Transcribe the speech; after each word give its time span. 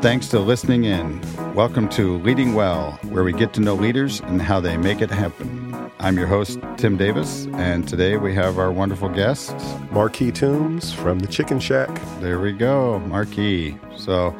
thanks 0.00 0.28
to 0.28 0.38
listening 0.40 0.84
in. 0.84 1.20
Welcome 1.54 1.88
to 1.90 2.18
Leading 2.18 2.54
Well, 2.54 2.92
where 3.08 3.24
we 3.24 3.32
get 3.32 3.52
to 3.54 3.60
know 3.60 3.74
leaders 3.74 4.20
and 4.20 4.40
how 4.40 4.60
they 4.60 4.76
make 4.76 5.00
it 5.00 5.10
happen. 5.10 5.90
I'm 6.00 6.16
your 6.16 6.26
host, 6.26 6.58
Tim 6.76 6.96
Davis, 6.96 7.46
and 7.54 7.88
today 7.88 8.16
we 8.16 8.34
have 8.34 8.58
our 8.58 8.70
wonderful 8.70 9.08
guests, 9.08 9.52
Markey 9.90 10.30
Toomes 10.30 10.94
from 10.94 11.20
the 11.20 11.26
Chicken 11.26 11.60
Shack. 11.60 11.88
There 12.20 12.40
we 12.40 12.52
go, 12.52 12.98
Markey. 13.00 13.78
So 13.96 14.36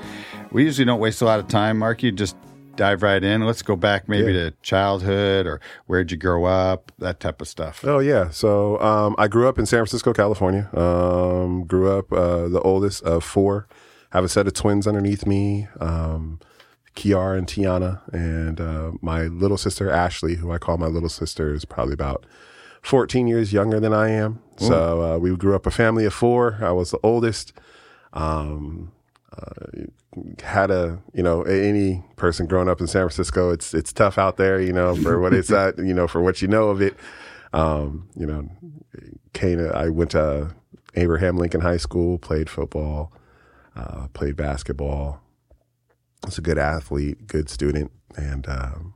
we 0.51 0.65
usually 0.65 0.85
don't 0.85 1.01
waste 1.01 1.23
a 1.23 1.25
lot 1.25 1.41
of 1.41 1.49
time. 1.49 1.79
Markey, 1.79 2.13
just 2.13 2.37
dive 2.77 3.03
right 3.03 3.23
in. 3.23 3.47
Let's 3.47 3.63
go 3.63 3.77
back 3.77 4.09
maybe 4.09 4.33
yeah. 4.33 4.51
to 4.51 4.55
childhood 4.63 5.47
or 5.47 5.61
where'd 5.87 6.11
you 6.11 6.17
grow 6.17 6.45
up, 6.45 6.93
that 6.99 7.21
type 7.21 7.41
of 7.41 7.49
stuff. 7.49 7.85
Oh 7.85 7.99
yeah, 7.99 8.31
so 8.31 8.79
um, 8.81 9.15
I 9.19 9.29
grew 9.29 9.49
up 9.49 9.59
in 9.59 9.67
San 9.67 9.79
Francisco, 9.79 10.13
California. 10.13 10.69
Um, 10.77 11.65
grew 11.65 11.91
up 11.97 12.13
uh, 12.13 12.49
the 12.49 12.61
oldest 12.61 13.03
of 13.05 13.25
four. 13.25 13.67
Have 14.15 14.25
a 14.25 14.29
set 14.29 14.47
of 14.47 14.55
twins 14.55 14.87
underneath 14.87 15.27
me. 15.27 15.67
Um, 15.81 16.39
Kiara 16.95 17.37
and 17.37 17.49
Tiana, 17.49 18.01
and 18.13 18.61
uh, 18.61 18.93
my 19.03 19.25
little 19.25 19.59
sister 19.59 19.91
Ashley, 19.91 20.37
who 20.37 20.53
I 20.53 20.59
call 20.59 20.79
my 20.79 20.87
little 20.87 21.09
sister, 21.09 21.53
is 21.53 21.65
probably 21.65 21.95
about 21.95 22.25
14 22.83 23.27
years 23.27 23.53
younger 23.53 23.81
than 23.81 23.93
I 23.93 24.11
am. 24.11 24.41
Ooh. 24.63 24.67
So 24.67 25.03
uh, 25.03 25.19
we 25.19 25.35
grew 25.37 25.57
up 25.57 25.67
a 25.67 25.73
family 25.73 26.05
of 26.05 26.15
four. 26.15 26.61
I 26.63 26.71
was 26.71 26.93
the 26.93 27.01
oldest. 27.03 27.53
Um, 28.13 28.93
uh, 29.37 29.87
had 30.45 30.71
a 30.71 31.01
you 31.13 31.25
know 31.25 31.43
any 31.43 32.05
person 32.15 32.47
growing 32.47 32.69
up 32.69 32.81
in 32.81 32.87
San 32.87 33.03
Francisco, 33.03 33.51
it's 33.51 33.75
it's 33.75 33.93
tough 33.93 34.17
out 34.17 34.37
there, 34.37 34.61
you 34.61 34.73
know, 34.73 34.95
for 34.95 35.19
what 35.19 35.35
it's 35.35 35.51
at, 35.51 35.77
you 35.79 35.93
know, 35.93 36.07
for 36.07 36.21
what 36.21 36.41
you 36.41 36.47
know 36.47 36.69
of 36.69 36.81
it. 36.81 36.95
Um, 37.53 38.09
you 38.15 38.27
know, 38.27 38.49
Kana, 39.33 39.71
I 39.71 39.89
went 39.89 40.13
to 40.13 40.55
Abraham 40.95 41.37
Lincoln 41.37 41.63
High 41.63 41.79
School, 41.79 42.19
played 42.19 42.49
football, 42.49 43.13
uh, 43.77 44.09
played 44.13 44.37
basketball. 44.37 45.21
Was 46.25 46.39
a 46.39 46.43
good 46.43 46.59
athlete, 46.59 47.27
good 47.27 47.51
student, 47.51 47.93
and 48.17 48.49
um, 48.49 48.95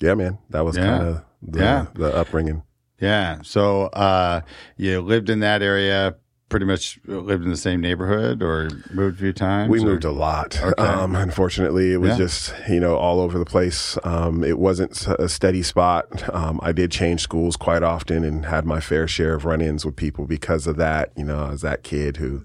yeah, 0.00 0.14
man, 0.14 0.38
that 0.48 0.64
was 0.64 0.76
yeah. 0.76 0.84
kind 0.84 1.08
of 1.08 1.24
the, 1.42 1.58
yeah. 1.58 1.86
the 1.94 2.16
upbringing. 2.16 2.62
Yeah. 2.98 3.40
So 3.42 3.84
uh, 3.84 4.40
you 4.76 5.00
lived 5.00 5.28
in 5.28 5.40
that 5.40 5.62
area 5.62 6.16
pretty 6.50 6.66
much 6.66 6.98
lived 7.06 7.44
in 7.44 7.50
the 7.50 7.56
same 7.56 7.80
neighborhood 7.80 8.42
or 8.42 8.68
moved 8.92 9.16
a 9.16 9.20
few 9.20 9.32
times? 9.32 9.70
We 9.70 9.80
or? 9.80 9.84
moved 9.84 10.04
a 10.04 10.10
lot. 10.10 10.60
Okay. 10.60 10.82
Um, 10.82 11.14
unfortunately, 11.14 11.92
it 11.92 11.98
was 11.98 12.10
yeah. 12.10 12.16
just, 12.18 12.54
you 12.68 12.80
know, 12.80 12.96
all 12.96 13.20
over 13.20 13.38
the 13.38 13.46
place. 13.46 13.96
Um, 14.04 14.44
it 14.44 14.58
wasn't 14.58 15.06
a 15.06 15.28
steady 15.28 15.62
spot. 15.62 16.28
Um, 16.34 16.60
I 16.62 16.72
did 16.72 16.90
change 16.90 17.22
schools 17.22 17.56
quite 17.56 17.82
often 17.82 18.24
and 18.24 18.44
had 18.44 18.66
my 18.66 18.80
fair 18.80 19.08
share 19.08 19.34
of 19.34 19.44
run 19.44 19.60
ins 19.60 19.86
with 19.86 19.96
people 19.96 20.26
because 20.26 20.66
of 20.66 20.76
that. 20.76 21.12
You 21.16 21.24
know, 21.24 21.44
I 21.44 21.50
was 21.50 21.62
that 21.62 21.82
kid 21.82 22.18
who 22.18 22.44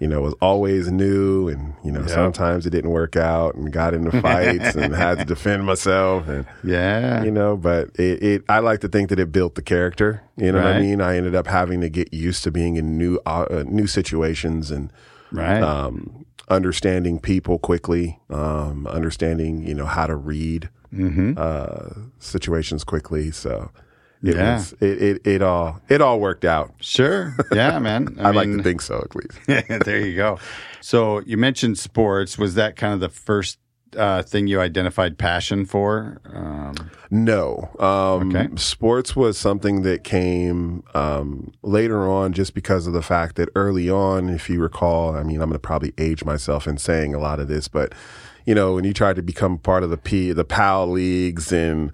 you 0.00 0.08
know, 0.08 0.22
was 0.22 0.34
always 0.40 0.90
new 0.90 1.46
and, 1.48 1.74
you 1.84 1.92
know, 1.92 2.00
yep. 2.00 2.08
sometimes 2.08 2.66
it 2.66 2.70
didn't 2.70 2.90
work 2.90 3.16
out 3.16 3.54
and 3.54 3.70
got 3.70 3.92
into 3.92 4.10
fights 4.22 4.74
and 4.74 4.94
had 4.94 5.18
to 5.18 5.24
defend 5.26 5.66
myself 5.66 6.26
and, 6.26 6.46
yeah, 6.64 7.22
you 7.22 7.30
know, 7.30 7.54
but 7.54 7.90
it, 7.96 8.22
it, 8.22 8.42
I 8.48 8.60
like 8.60 8.80
to 8.80 8.88
think 8.88 9.10
that 9.10 9.20
it 9.20 9.30
built 9.30 9.56
the 9.56 9.62
character. 9.62 10.22
You 10.38 10.52
know 10.52 10.58
right. 10.58 10.64
what 10.64 10.76
I 10.76 10.80
mean? 10.80 11.02
I 11.02 11.18
ended 11.18 11.34
up 11.34 11.46
having 11.46 11.82
to 11.82 11.90
get 11.90 12.14
used 12.14 12.42
to 12.44 12.50
being 12.50 12.76
in 12.76 12.96
new, 12.96 13.20
uh, 13.26 13.62
new 13.66 13.86
situations 13.86 14.70
and, 14.70 14.90
right. 15.32 15.62
um, 15.62 16.24
understanding 16.48 17.20
people 17.20 17.58
quickly, 17.58 18.18
um, 18.30 18.86
understanding, 18.86 19.66
you 19.66 19.74
know, 19.74 19.86
how 19.86 20.06
to 20.06 20.16
read, 20.16 20.70
mm-hmm. 20.94 21.34
uh, 21.36 22.06
situations 22.18 22.84
quickly. 22.84 23.30
So, 23.30 23.70
it 24.22 24.36
yeah. 24.36 24.56
was 24.56 24.72
it, 24.74 25.02
it, 25.02 25.26
it 25.26 25.42
all 25.42 25.80
it 25.88 26.00
all 26.00 26.20
worked 26.20 26.44
out. 26.44 26.74
Sure. 26.80 27.34
Yeah, 27.52 27.78
man. 27.78 28.16
I, 28.20 28.30
like 28.30 28.48
to 28.48 28.62
think 28.62 28.82
so 28.82 28.98
at 28.98 29.14
least. 29.16 29.84
there 29.84 30.06
you 30.06 30.16
go. 30.16 30.38
So 30.80 31.20
you 31.20 31.36
mentioned 31.36 31.78
sports. 31.78 32.36
Was 32.36 32.54
that 32.54 32.76
kind 32.76 32.92
of 32.92 33.00
the 33.00 33.08
first 33.08 33.58
uh, 33.96 34.22
thing 34.22 34.46
you 34.46 34.60
identified 34.60 35.18
passion 35.18 35.64
for? 35.64 36.20
Um, 36.32 36.74
no. 37.10 37.70
Um, 37.78 38.34
okay. 38.34 38.48
Sports 38.56 39.16
was 39.16 39.38
something 39.38 39.82
that 39.82 40.04
came 40.04 40.84
um, 40.94 41.52
later 41.62 42.08
on 42.08 42.32
just 42.32 42.54
because 42.54 42.86
of 42.86 42.92
the 42.92 43.02
fact 43.02 43.36
that 43.36 43.48
early 43.54 43.88
on, 43.88 44.28
if 44.28 44.50
you 44.50 44.60
recall, 44.60 45.16
I 45.16 45.22
mean, 45.22 45.40
I'm 45.40 45.48
going 45.48 45.52
to 45.52 45.58
probably 45.58 45.94
age 45.98 46.24
myself 46.24 46.66
in 46.66 46.78
saying 46.78 47.14
a 47.14 47.18
lot 47.18 47.40
of 47.40 47.48
this, 47.48 47.68
but 47.68 47.94
you 48.46 48.54
know, 48.54 48.74
when 48.74 48.84
you 48.84 48.92
tried 48.92 49.16
to 49.16 49.22
become 49.22 49.58
part 49.58 49.82
of 49.82 49.90
the 49.90 49.96
P, 49.96 50.32
the 50.32 50.44
PAL 50.44 50.88
leagues 50.88 51.52
and 51.52 51.92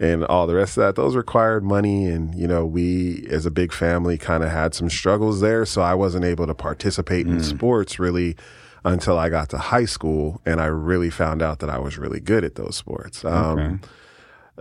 and 0.00 0.24
all 0.24 0.46
the 0.46 0.54
rest 0.54 0.76
of 0.76 0.82
that. 0.82 0.96
Those 0.96 1.16
required 1.16 1.64
money. 1.64 2.06
And, 2.06 2.34
you 2.34 2.46
know, 2.46 2.64
we 2.64 3.26
as 3.30 3.46
a 3.46 3.50
big 3.50 3.72
family 3.72 4.18
kind 4.18 4.42
of 4.42 4.50
had 4.50 4.74
some 4.74 4.88
struggles 4.88 5.40
there. 5.40 5.64
So 5.66 5.82
I 5.82 5.94
wasn't 5.94 6.24
able 6.24 6.46
to 6.46 6.54
participate 6.54 7.26
mm. 7.26 7.34
in 7.34 7.42
sports 7.42 7.98
really 7.98 8.36
until 8.84 9.18
I 9.18 9.28
got 9.28 9.48
to 9.50 9.58
high 9.58 9.86
school. 9.86 10.40
And 10.46 10.60
I 10.60 10.66
really 10.66 11.10
found 11.10 11.42
out 11.42 11.58
that 11.60 11.70
I 11.70 11.78
was 11.78 11.98
really 11.98 12.20
good 12.20 12.44
at 12.44 12.54
those 12.54 12.76
sports. 12.76 13.24
Um, 13.24 13.80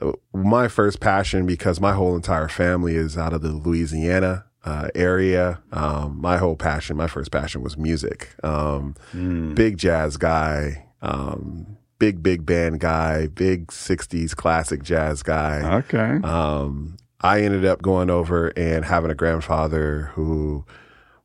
okay. 0.01 0.17
my 0.33 0.67
first 0.67 0.99
passion, 0.99 1.45
because 1.45 1.79
my 1.79 1.93
whole 1.93 2.15
entire 2.15 2.47
family 2.47 2.95
is 2.95 3.17
out 3.17 3.33
of 3.33 3.41
the 3.41 3.49
Louisiana 3.49 4.45
uh, 4.65 4.89
area. 4.95 5.61
Um, 5.71 6.19
my 6.19 6.37
whole 6.37 6.55
passion, 6.55 6.97
my 6.97 7.07
first 7.07 7.31
passion 7.31 7.61
was 7.61 7.77
music. 7.77 8.35
Um, 8.43 8.95
mm. 9.13 9.55
Big 9.55 9.77
jazz 9.77 10.17
guy. 10.17 10.87
Um, 11.01 11.77
big 11.99 12.21
big 12.21 12.45
band 12.45 12.79
guy, 12.79 13.27
big 13.27 13.67
'60s 13.67 14.35
classic 14.35 14.83
jazz 14.83 15.23
guy. 15.23 15.77
Okay. 15.77 16.19
Um, 16.23 16.97
I 17.21 17.41
ended 17.41 17.65
up 17.65 17.81
going 17.81 18.09
over 18.09 18.49
and 18.55 18.85
having 18.85 19.09
a 19.09 19.15
grandfather 19.15 20.11
who 20.13 20.65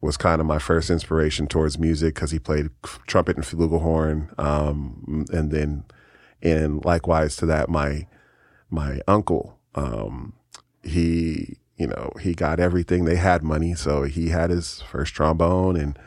was 0.01 0.17
kind 0.17 0.41
of 0.41 0.47
my 0.47 0.59
first 0.59 0.91
inspiration 0.91 1.47
towards 1.47 1.79
music 1.79 2.15
because 2.15 2.33
he 2.33 2.39
played 2.39 2.71
trumpet 3.07 3.37
and 3.37 3.45
flugelhorn. 3.45 4.37
Um, 4.39 5.27
and 5.33 5.51
then, 5.51 5.85
and 6.43 6.85
likewise 6.85 7.37
to 7.37 7.47
that, 7.47 7.69
my 7.69 8.07
my 8.71 9.01
uncle, 9.07 9.59
um, 9.75 10.33
he 10.83 11.59
you 11.77 11.87
know 11.87 12.11
he 12.21 12.35
got 12.35 12.59
everything. 12.59 13.05
They 13.05 13.17
had 13.17 13.43
money, 13.43 13.75
so 13.75 14.03
he 14.03 14.29
had 14.29 14.51
his 14.51 14.83
first 14.83 15.15
trombone 15.15 15.77
and 15.77 15.99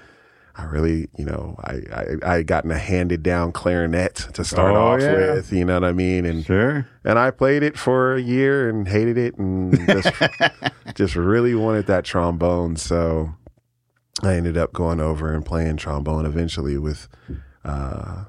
I 0.58 0.64
really, 0.64 1.10
you 1.18 1.26
know, 1.26 1.56
I, 1.64 1.82
I, 2.24 2.36
I 2.36 2.44
gotten 2.44 2.72
a 2.72 2.78
handed 2.78 3.24
down 3.24 3.52
clarinet 3.52 4.16
to 4.34 4.46
start 4.46 4.74
oh, 4.74 4.94
off 4.94 5.02
yeah. 5.02 5.34
with, 5.36 5.52
you 5.52 5.66
know 5.66 5.74
what 5.74 5.84
I 5.84 5.92
mean? 5.92 6.26
And, 6.26 6.46
sure. 6.46 6.88
and 7.04 7.20
I 7.20 7.32
played 7.32 7.62
it 7.62 7.78
for 7.78 8.16
a 8.16 8.22
year 8.22 8.70
and 8.70 8.88
hated 8.88 9.18
it 9.18 9.36
and 9.38 9.78
just, 9.88 10.14
just 10.96 11.16
really 11.16 11.56
wanted 11.56 11.88
that 11.88 12.06
trombone. 12.06 12.78
So 12.78 13.34
I 14.24 14.36
ended 14.36 14.56
up 14.56 14.72
going 14.72 15.02
over 15.02 15.34
and 15.34 15.46
playing 15.46 15.76
trombone 15.76 16.26
eventually 16.26 16.78
with, 16.78 17.10
uh, 17.66 18.26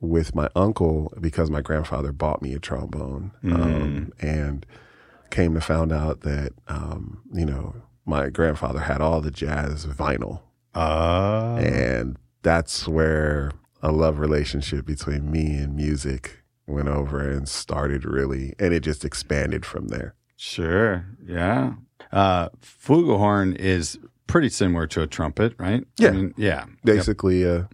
with 0.00 0.36
my 0.36 0.48
uncle 0.54 1.12
because 1.20 1.50
my 1.50 1.62
grandfather 1.62 2.12
bought 2.12 2.42
me 2.42 2.54
a 2.54 2.60
trombone. 2.60 3.32
Mm. 3.42 3.54
Um, 3.54 4.12
and 4.20 4.66
came 5.30 5.54
to 5.54 5.60
found 5.60 5.92
out 5.92 6.20
that, 6.20 6.52
um, 6.68 7.22
you 7.32 7.44
know, 7.44 7.74
my 8.04 8.28
grandfather 8.30 8.78
had 8.78 9.00
all 9.00 9.20
the 9.20 9.32
jazz 9.32 9.84
vinyl 9.84 10.42
uh. 10.76 11.56
And 11.56 12.16
that's 12.42 12.86
where 12.86 13.52
a 13.82 13.92
love 13.92 14.18
relationship 14.18 14.84
between 14.86 15.30
me 15.30 15.56
and 15.56 15.74
music 15.76 16.42
went 16.66 16.88
over 16.88 17.20
and 17.20 17.48
started 17.48 18.04
really, 18.04 18.54
and 18.58 18.74
it 18.74 18.80
just 18.80 19.04
expanded 19.04 19.64
from 19.64 19.88
there. 19.88 20.14
Sure. 20.36 21.06
Yeah. 21.24 21.74
Uh, 22.12 22.48
flugelhorn 22.60 23.56
is 23.56 23.98
pretty 24.26 24.48
similar 24.48 24.86
to 24.88 25.02
a 25.02 25.06
trumpet, 25.06 25.54
right? 25.58 25.84
Yeah. 25.98 26.08
I 26.08 26.12
mean, 26.12 26.34
yeah. 26.36 26.66
Basically, 26.84 27.42
yep. 27.42 27.72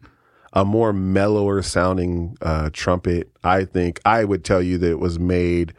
a, 0.53 0.61
a 0.61 0.65
more 0.65 0.93
mellower 0.93 1.63
sounding 1.63 2.37
uh, 2.43 2.71
trumpet. 2.73 3.31
I 3.43 3.65
think 3.65 4.01
I 4.05 4.25
would 4.25 4.45
tell 4.45 4.63
you 4.63 4.79
that 4.79 4.91
it 4.91 5.01
was 5.01 5.19
made 5.19 5.75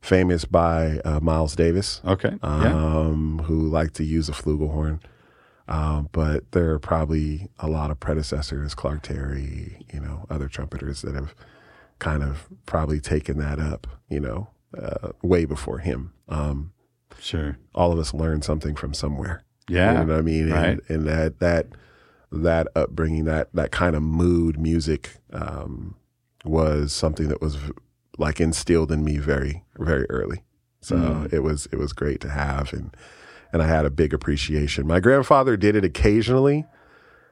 famous 0.00 0.44
by 0.44 1.00
uh, 1.04 1.20
Miles 1.20 1.56
Davis. 1.56 2.00
Okay. 2.04 2.36
Um, 2.42 3.38
yeah. 3.40 3.46
Who 3.46 3.68
liked 3.68 3.94
to 3.94 4.04
use 4.04 4.28
a 4.28 4.32
flugelhorn. 4.32 5.00
Um, 5.68 6.08
but 6.12 6.52
there 6.52 6.70
are 6.70 6.78
probably 6.78 7.48
a 7.58 7.68
lot 7.68 7.90
of 7.90 7.98
predecessors, 7.98 8.74
Clark 8.74 9.02
Terry, 9.02 9.84
you 9.92 9.98
know, 9.98 10.24
other 10.30 10.46
trumpeters 10.46 11.02
that 11.02 11.14
have 11.14 11.34
kind 11.98 12.22
of 12.22 12.46
probably 12.66 13.00
taken 13.00 13.38
that 13.38 13.58
up, 13.58 13.86
you 14.08 14.20
know, 14.20 14.48
uh, 14.80 15.08
way 15.22 15.44
before 15.44 15.78
him. 15.78 16.12
Um, 16.28 16.72
sure. 17.18 17.58
All 17.74 17.92
of 17.92 17.98
us 17.98 18.14
learn 18.14 18.42
something 18.42 18.76
from 18.76 18.94
somewhere. 18.94 19.42
Yeah. 19.68 20.00
You 20.00 20.06
know 20.06 20.12
what 20.12 20.18
I 20.18 20.22
mean? 20.22 20.50
Right. 20.50 20.68
And, 20.68 20.82
and 20.88 21.06
that, 21.08 21.40
that, 21.40 21.66
that 22.30 22.68
upbringing, 22.76 23.24
that, 23.24 23.48
that 23.54 23.72
kind 23.72 23.96
of 23.96 24.02
mood 24.02 24.60
music, 24.60 25.16
um, 25.32 25.96
was 26.44 26.92
something 26.92 27.26
that 27.28 27.40
was 27.40 27.58
like 28.18 28.40
instilled 28.40 28.92
in 28.92 29.02
me 29.02 29.18
very, 29.18 29.64
very 29.78 30.08
early. 30.10 30.44
So 30.80 30.96
mm. 30.96 31.32
it 31.32 31.40
was, 31.40 31.66
it 31.72 31.78
was 31.78 31.92
great 31.92 32.20
to 32.20 32.28
have. 32.28 32.72
And, 32.72 32.96
and 33.52 33.62
I 33.62 33.66
had 33.66 33.84
a 33.84 33.90
big 33.90 34.12
appreciation. 34.14 34.86
My 34.86 35.00
grandfather 35.00 35.56
did 35.56 35.76
it 35.76 35.84
occasionally. 35.84 36.64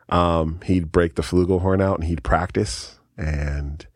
Um, 0.08 0.61
he'd 0.64 0.93
break 0.93 1.14
the 1.14 1.22
flugelhorn 1.22 1.82
out 1.82 1.99
and 1.99 2.06
he'd 2.08 2.22
practice, 2.22 2.99
and 3.16 3.87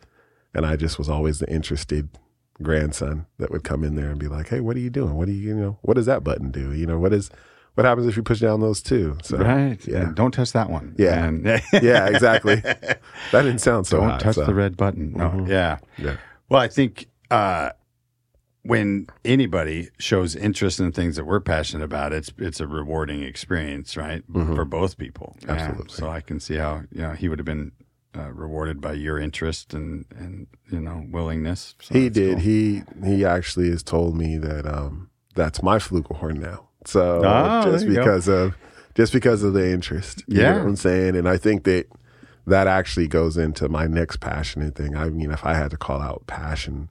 and 0.54 0.64
I 0.64 0.76
just 0.76 0.98
was 0.98 1.08
always 1.08 1.38
the 1.38 1.50
interested 1.50 2.08
grandson 2.62 3.26
that 3.38 3.50
would 3.50 3.62
come 3.62 3.84
in 3.84 3.94
there 3.94 4.10
and 4.10 4.18
be 4.18 4.26
like, 4.28 4.48
"Hey, 4.48 4.60
what 4.60 4.76
are 4.76 4.80
you 4.80 4.90
doing? 4.90 5.14
What 5.14 5.26
do 5.26 5.32
you, 5.32 5.48
you 5.48 5.54
know, 5.54 5.78
what 5.82 5.94
does 5.94 6.06
that 6.06 6.24
button 6.24 6.50
do? 6.50 6.72
You 6.72 6.86
know, 6.86 6.98
what 6.98 7.12
is 7.12 7.30
what 7.74 7.84
happens 7.84 8.06
if 8.08 8.16
you 8.16 8.22
push 8.22 8.40
down 8.40 8.60
those 8.60 8.82
two? 8.82 9.16
So, 9.22 9.36
right. 9.36 9.78
Yeah. 9.86 9.98
And 10.04 10.16
don't 10.16 10.32
touch 10.32 10.52
that 10.52 10.68
one. 10.68 10.96
Yeah. 10.98 11.26
And, 11.26 11.44
yeah, 11.72 12.08
exactly. 12.08 12.56
That 12.56 12.98
didn't 13.32 13.58
sound 13.60 13.86
so 13.86 14.00
Don't 14.00 14.18
touch 14.18 14.34
so. 14.34 14.44
the 14.46 14.54
red 14.54 14.76
button. 14.76 15.12
No. 15.12 15.28
Mhm. 15.28 15.48
Yeah. 15.48 15.78
Yeah. 15.96 16.16
Well, 16.48 16.60
I 16.60 16.66
think 16.66 17.06
uh, 17.30 17.70
when 18.62 19.06
anybody 19.24 19.88
shows 19.98 20.34
interest 20.36 20.80
in 20.80 20.92
things 20.92 21.16
that 21.16 21.24
we're 21.24 21.40
passionate 21.40 21.84
about, 21.84 22.12
it's 22.12 22.32
it's 22.38 22.60
a 22.60 22.66
rewarding 22.66 23.22
experience, 23.22 23.96
right, 23.96 24.22
Mhm. 24.30 24.54
for 24.54 24.64
both 24.64 24.98
people. 24.98 25.36
Yeah. 25.42 25.52
Absolutely. 25.52 25.94
So 25.94 26.08
I 26.08 26.20
can 26.20 26.40
see 26.40 26.56
how 26.56 26.82
you 26.92 27.02
know 27.02 27.12
he 27.12 27.28
would 27.28 27.38
have 27.38 27.46
been 27.46 27.72
uh, 28.16 28.30
rewarded 28.32 28.80
by 28.80 28.94
your 28.94 29.18
interest 29.18 29.74
and 29.74 30.04
and 30.18 30.46
you 30.70 30.80
know 30.80 31.04
willingness. 31.10 31.74
So 31.80 31.94
he 31.94 32.08
did. 32.08 32.34
cool. 32.34 32.40
He 32.40 32.82
he 33.04 33.24
actually 33.24 33.70
has 33.70 33.82
told 33.82 34.16
me 34.16 34.36
that 34.38 34.66
um 34.66 35.08
that's 35.34 35.62
my 35.62 35.78
flugelhorn 35.78 36.38
now. 36.40 36.68
So 36.84 37.22
Oh, 37.24 37.70
just 37.70 37.86
you 37.86 37.94
go. 37.94 38.00
because 38.00 38.28
of 38.28 38.54
just 38.94 39.12
because 39.12 39.42
of 39.44 39.52
the 39.54 39.70
interest. 39.70 40.24
You 40.26 40.40
Yeah. 40.42 40.52
know 40.52 40.58
what 40.58 40.66
I'm 40.68 40.76
saying? 40.76 41.16
And 41.16 41.28
I 41.28 41.36
think 41.36 41.64
that 41.64 41.86
that 42.46 42.66
actually 42.66 43.06
goes 43.08 43.36
into 43.36 43.68
my 43.68 43.86
next 43.86 44.16
passionate 44.20 44.74
thing. 44.74 44.96
I 44.96 45.10
mean, 45.10 45.30
if 45.30 45.44
I 45.44 45.54
had 45.54 45.70
to 45.70 45.76
call 45.76 46.00
out 46.00 46.26
passion 46.26 46.88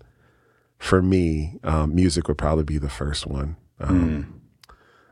for 0.78 1.02
me, 1.02 1.60
um, 1.64 1.94
music 1.96 2.28
would 2.28 2.38
probably 2.38 2.64
be 2.64 2.78
the 2.78 2.90
first 2.90 3.26
one. 3.28 3.58
Um, 3.80 4.42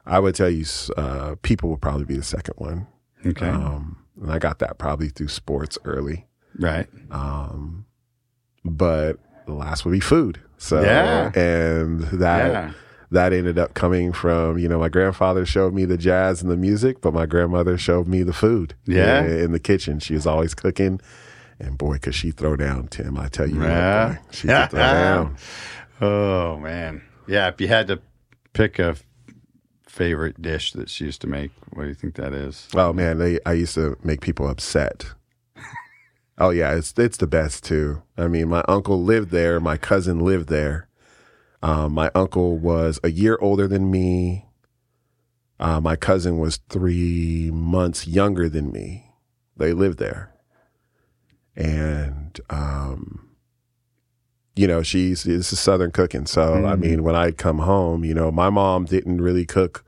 I 0.06 0.20
would 0.20 0.36
tell 0.36 0.50
you, 0.50 0.66
uh, 0.98 1.36
people 1.42 1.70
would 1.72 1.82
probably 1.82 2.06
be 2.06 2.16
the 2.18 2.24
second 2.24 2.54
one. 2.58 2.88
Okay. 3.26 3.48
Um, 3.50 3.98
and 4.22 4.32
I 4.32 4.38
got 4.40 4.60
that 4.60 4.78
probably 4.78 5.10
through 5.10 5.30
sports 5.30 5.78
early. 5.86 6.28
right. 6.60 6.88
Um, 7.12 7.86
but 8.64 9.18
the 9.46 9.54
last 9.54 9.86
would 9.86 9.92
be 9.92 10.00
food. 10.00 10.40
So, 10.58 10.82
Yeah. 10.82 11.32
and 11.40 12.02
that, 12.04 12.52
yeah. 12.52 12.72
that 13.12 13.34
ended 13.34 13.60
up 13.60 13.74
coming 13.74 14.14
from, 14.14 14.58
you 14.58 14.68
know, 14.68 14.80
my 14.80 14.90
grandfather 14.90 15.46
showed 15.46 15.74
me 15.74 15.86
the 15.86 15.98
jazz 15.98 16.42
and 16.42 16.50
the 16.52 16.58
music, 16.58 17.02
but 17.02 17.14
my 17.14 17.26
grandmother 17.26 17.78
showed 17.78 18.08
me 18.08 18.24
the 18.24 18.34
food. 18.34 18.74
Yeah. 18.86 19.24
In, 19.26 19.40
in 19.40 19.52
the 19.52 19.60
kitchen. 19.60 20.00
She 20.00 20.14
was 20.14 20.26
always 20.26 20.54
cooking. 20.54 21.00
And 21.60 21.78
boy, 21.78 22.00
could 22.00 22.16
she 22.16 22.32
throw 22.32 22.56
down, 22.56 22.88
Tim. 22.88 23.18
I 23.18 23.28
tell 23.30 23.50
you 23.50 23.62
Yeah. 23.64 24.08
what, 24.10 24.16
boy, 24.16 24.22
she 24.32 24.48
could 24.48 24.70
throw 24.72 24.80
down. 24.80 25.38
Oh 26.02 26.58
man. 26.60 27.02
Yeah. 27.28 27.48
If 27.48 27.62
you 27.62 27.68
had 27.68 27.88
to 27.88 28.00
pick 28.54 28.78
a 28.80 28.96
favorite 29.88 30.42
dish 30.42 30.74
that 30.74 30.90
she 30.90 31.06
used 31.06 31.22
to 31.22 31.28
make, 31.28 31.52
what 31.72 31.84
do 31.84 31.88
you 31.90 31.96
think 31.96 32.16
that 32.16 32.34
is? 32.34 32.68
Oh 32.76 32.92
man, 32.94 33.18
they 33.20 33.40
I 33.46 33.54
used 33.54 33.76
to 33.76 33.98
make 34.04 34.22
people 34.22 34.48
upset. 34.50 35.06
oh 36.38 36.50
yeah, 36.50 36.74
it's 36.76 36.94
it's 36.98 37.18
the 37.18 37.28
best 37.28 37.64
too. 37.64 38.04
I 38.18 38.28
mean, 38.28 38.50
my 38.50 38.64
uncle 38.68 39.02
lived 39.02 39.32
there, 39.32 39.60
my 39.62 39.78
cousin 39.78 40.20
lived 40.20 40.50
there. 40.50 40.90
Um, 41.64 41.94
my 41.94 42.12
uncle 42.14 42.58
was 42.58 43.00
a 43.04 43.10
year 43.10 43.38
older 43.42 43.68
than 43.68 43.90
me. 43.90 44.46
Uh, 45.60 45.80
my 45.80 45.96
cousin 45.96 46.38
was 46.38 46.58
three 46.70 47.50
months 47.52 48.06
younger 48.06 48.50
than 48.50 48.72
me. 48.74 49.14
They 49.58 49.72
lived 49.72 49.98
there, 49.98 50.34
and 51.56 52.40
um, 52.50 53.30
you 54.56 54.68
know, 54.68 54.82
she's 54.84 55.24
this 55.24 55.52
is 55.52 55.60
Southern 55.60 55.92
cooking. 55.92 56.26
So 56.26 56.66
I 56.66 56.76
Mhm. 56.76 56.80
mean, 56.80 57.04
when 57.04 57.16
I 57.16 57.32
come 57.32 57.60
home, 57.60 58.06
you 58.06 58.14
know, 58.14 58.32
my 58.32 58.50
mom 58.50 58.86
didn't 58.86 59.22
really 59.22 59.46
cook 59.46 59.84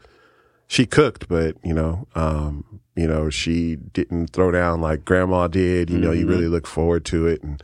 she 0.69 0.85
cooked, 0.85 1.29
but 1.29 1.55
you 1.63 1.73
know, 1.73 2.07
um, 2.13 2.81
you 2.95 3.07
know, 3.07 3.29
she 3.29 3.77
didn't 3.77 4.27
throw 4.31 4.51
down 4.51 4.81
like 4.81 5.05
grandma 5.05 5.47
did. 5.47 5.89
You 5.89 5.97
know, 5.97 6.11
you 6.11 6.25
Mhm. 6.25 6.29
really 6.29 6.47
look 6.49 6.67
forward 6.67 7.05
to 7.05 7.25
it. 7.25 7.41
And 7.41 7.63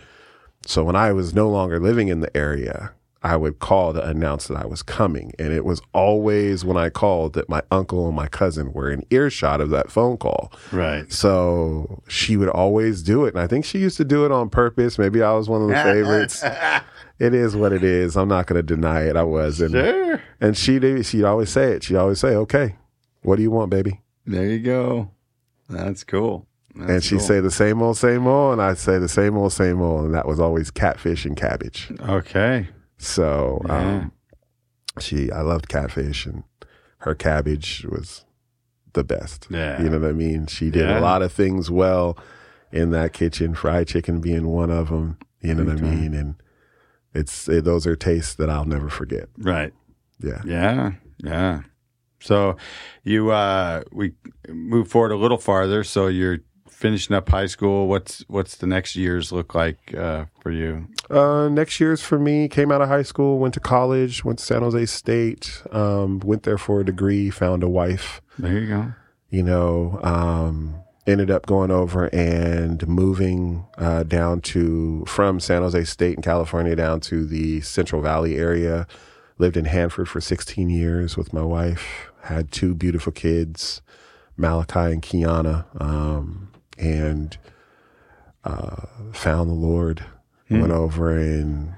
so 0.65 0.85
when 0.85 0.95
I 0.95 1.11
was 1.11 1.33
no 1.33 1.49
longer 1.49 1.79
living 1.81 2.07
in 2.07 2.21
the 2.21 2.35
area, 2.35 2.93
I 3.25 3.37
would 3.37 3.59
call 3.59 3.93
to 3.93 4.05
announce 4.05 4.47
that 4.47 4.57
I 4.57 4.65
was 4.65 4.83
coming. 4.83 5.31
And 5.39 5.53
it 5.53 5.63
was 5.63 5.81
always 5.93 6.65
when 6.65 6.75
I 6.75 6.89
called 6.89 7.33
that 7.33 7.47
my 7.47 7.61
uncle 7.71 8.05
and 8.07 8.15
my 8.15 8.27
cousin 8.27 8.73
were 8.73 8.91
in 8.91 9.05
earshot 9.11 9.61
of 9.61 9.69
that 9.69 9.89
phone 9.89 10.17
call. 10.17 10.51
Right. 10.73 11.09
So 11.11 12.03
she 12.09 12.35
would 12.35 12.49
always 12.49 13.01
do 13.01 13.23
it. 13.25 13.33
And 13.33 13.41
I 13.41 13.47
think 13.47 13.63
she 13.63 13.79
used 13.79 13.95
to 13.97 14.03
do 14.05 14.25
it 14.25 14.31
on 14.33 14.49
purpose. 14.49 14.99
Maybe 14.99 15.23
I 15.23 15.31
was 15.33 15.47
one 15.47 15.61
of 15.61 15.69
the 15.69 15.73
favorites. 15.83 16.43
it 17.17 17.33
is 17.33 17.55
what 17.55 17.71
it 17.71 17.83
is. 17.83 18.17
I'm 18.17 18.27
not 18.27 18.45
going 18.47 18.57
to 18.59 18.63
deny 18.75 19.03
it. 19.03 19.15
I 19.15 19.23
was. 19.23 19.61
And, 19.61 19.71
Sure. 19.71 20.21
and 20.41 20.57
she 20.57 20.79
did, 20.79 21.05
she'd 21.05 21.23
always 21.23 21.49
say 21.49 21.71
it. 21.71 21.83
She'd 21.83 21.95
always 21.95 22.19
say, 22.19 22.35
okay, 22.35 22.75
what 23.21 23.37
do 23.37 23.41
you 23.41 23.51
want, 23.51 23.69
baby? 23.69 24.01
There 24.25 24.45
you 24.45 24.59
go. 24.59 25.11
That's 25.69 26.03
cool. 26.03 26.45
That's 26.75 26.89
and 26.91 27.03
she'd 27.03 27.17
cool. 27.19 27.27
say 27.27 27.39
the 27.39 27.51
same 27.51 27.81
old, 27.81 27.97
same 27.97 28.27
old. 28.27 28.53
And 28.53 28.61
I'd 28.61 28.77
say 28.79 28.97
the 28.97 29.07
same 29.07 29.37
old, 29.37 29.53
same 29.53 29.81
old. 29.81 30.05
And 30.05 30.13
that 30.13 30.27
was 30.27 30.39
always 30.41 30.71
catfish 30.71 31.23
and 31.25 31.37
cabbage. 31.37 31.89
Okay. 32.01 32.67
So 33.03 33.61
Yeah. 33.65 33.77
um, 33.77 34.11
she, 34.99 35.31
I 35.31 35.41
loved 35.41 35.67
catfish 35.69 36.25
and 36.25 36.43
her 36.99 37.15
cabbage 37.15 37.85
was 37.89 38.25
the 38.93 39.03
best. 39.03 39.47
Yeah. 39.49 39.81
You 39.81 39.89
know 39.89 39.99
what 39.99 40.09
I 40.09 40.13
mean? 40.13 40.47
She 40.47 40.69
did 40.69 40.87
Yeah. 40.89 40.99
a 40.99 41.01
lot 41.01 41.21
of 41.21 41.31
things 41.31 41.69
well 41.71 42.17
in 42.71 42.91
that 42.91 43.13
kitchen, 43.13 43.53
fried 43.55 43.87
chicken 43.87 44.21
being 44.21 44.47
one 44.47 44.69
of 44.71 44.89
them. 44.89 45.17
You 45.41 45.55
know 45.55 45.63
what 45.65 45.77
I 45.77 45.81
mean? 45.81 46.13
And 46.13 46.35
it's, 47.13 47.47
it, 47.49 47.65
those 47.65 47.85
are 47.85 47.95
tastes 47.95 48.35
that 48.35 48.49
I'll 48.49 48.65
never 48.65 48.89
forget. 48.89 49.29
Right. 49.37 49.73
Yeah. 50.19 50.41
Yeah. 50.45 50.91
Yeah. 51.17 51.61
So 52.21 52.55
you 53.03 53.31
uh 53.31 53.83
we 53.91 54.13
move 54.47 54.87
forward 54.87 55.11
a 55.11 55.17
little 55.17 55.37
farther. 55.37 55.83
So 55.83 56.07
you're 56.07 56.39
finishing 56.83 57.15
up 57.15 57.29
high 57.29 57.45
school. 57.45 57.87
What's 57.87 58.25
what's 58.27 58.57
the 58.57 58.67
next 58.67 58.97
years 58.97 59.31
look 59.31 59.55
like 59.55 59.95
uh 59.95 60.25
for 60.41 60.51
you? 60.51 60.89
Uh, 61.09 61.47
next 61.47 61.79
year's 61.79 62.01
for 62.01 62.19
me. 62.19 62.49
Came 62.49 62.73
out 62.73 62.81
of 62.81 62.89
high 62.89 63.03
school, 63.03 63.39
went 63.39 63.53
to 63.53 63.61
college, 63.61 64.25
went 64.25 64.39
to 64.39 64.45
San 64.45 64.63
Jose 64.63 64.85
State, 64.87 65.63
um, 65.71 66.19
went 66.19 66.43
there 66.43 66.57
for 66.57 66.81
a 66.81 66.85
degree, 66.85 67.29
found 67.29 67.63
a 67.63 67.69
wife. 67.69 68.21
There 68.37 68.59
you 68.59 68.67
go. 68.67 68.93
You 69.29 69.43
know, 69.43 70.01
um, 70.03 70.75
ended 71.07 71.31
up 71.31 71.45
going 71.45 71.71
over 71.71 72.13
and 72.13 72.85
moving 72.85 73.65
uh, 73.77 74.03
down 74.03 74.41
to 74.41 75.05
from 75.05 75.39
San 75.39 75.61
Jose 75.61 75.85
State 75.85 76.17
in 76.17 76.21
California 76.21 76.75
down 76.75 76.99
to 77.01 77.25
the 77.25 77.61
Central 77.61 78.01
Valley 78.01 78.35
area. 78.35 78.87
Lived 79.37 79.55
in 79.55 79.65
Hanford 79.65 80.09
for 80.09 80.19
16 80.19 80.69
years 80.69 81.15
with 81.15 81.31
my 81.31 81.43
wife. 81.43 82.11
Had 82.23 82.51
two 82.51 82.75
beautiful 82.75 83.13
kids, 83.13 83.81
Malachi 84.35 84.91
and 84.93 85.01
Kiana, 85.01 85.65
um, 85.81 86.52
and 86.85 87.37
uh, 88.43 88.85
found 89.13 89.49
the 89.49 89.53
Lord. 89.55 90.03
Went 90.49 90.71
over 90.71 91.17
and 91.17 91.73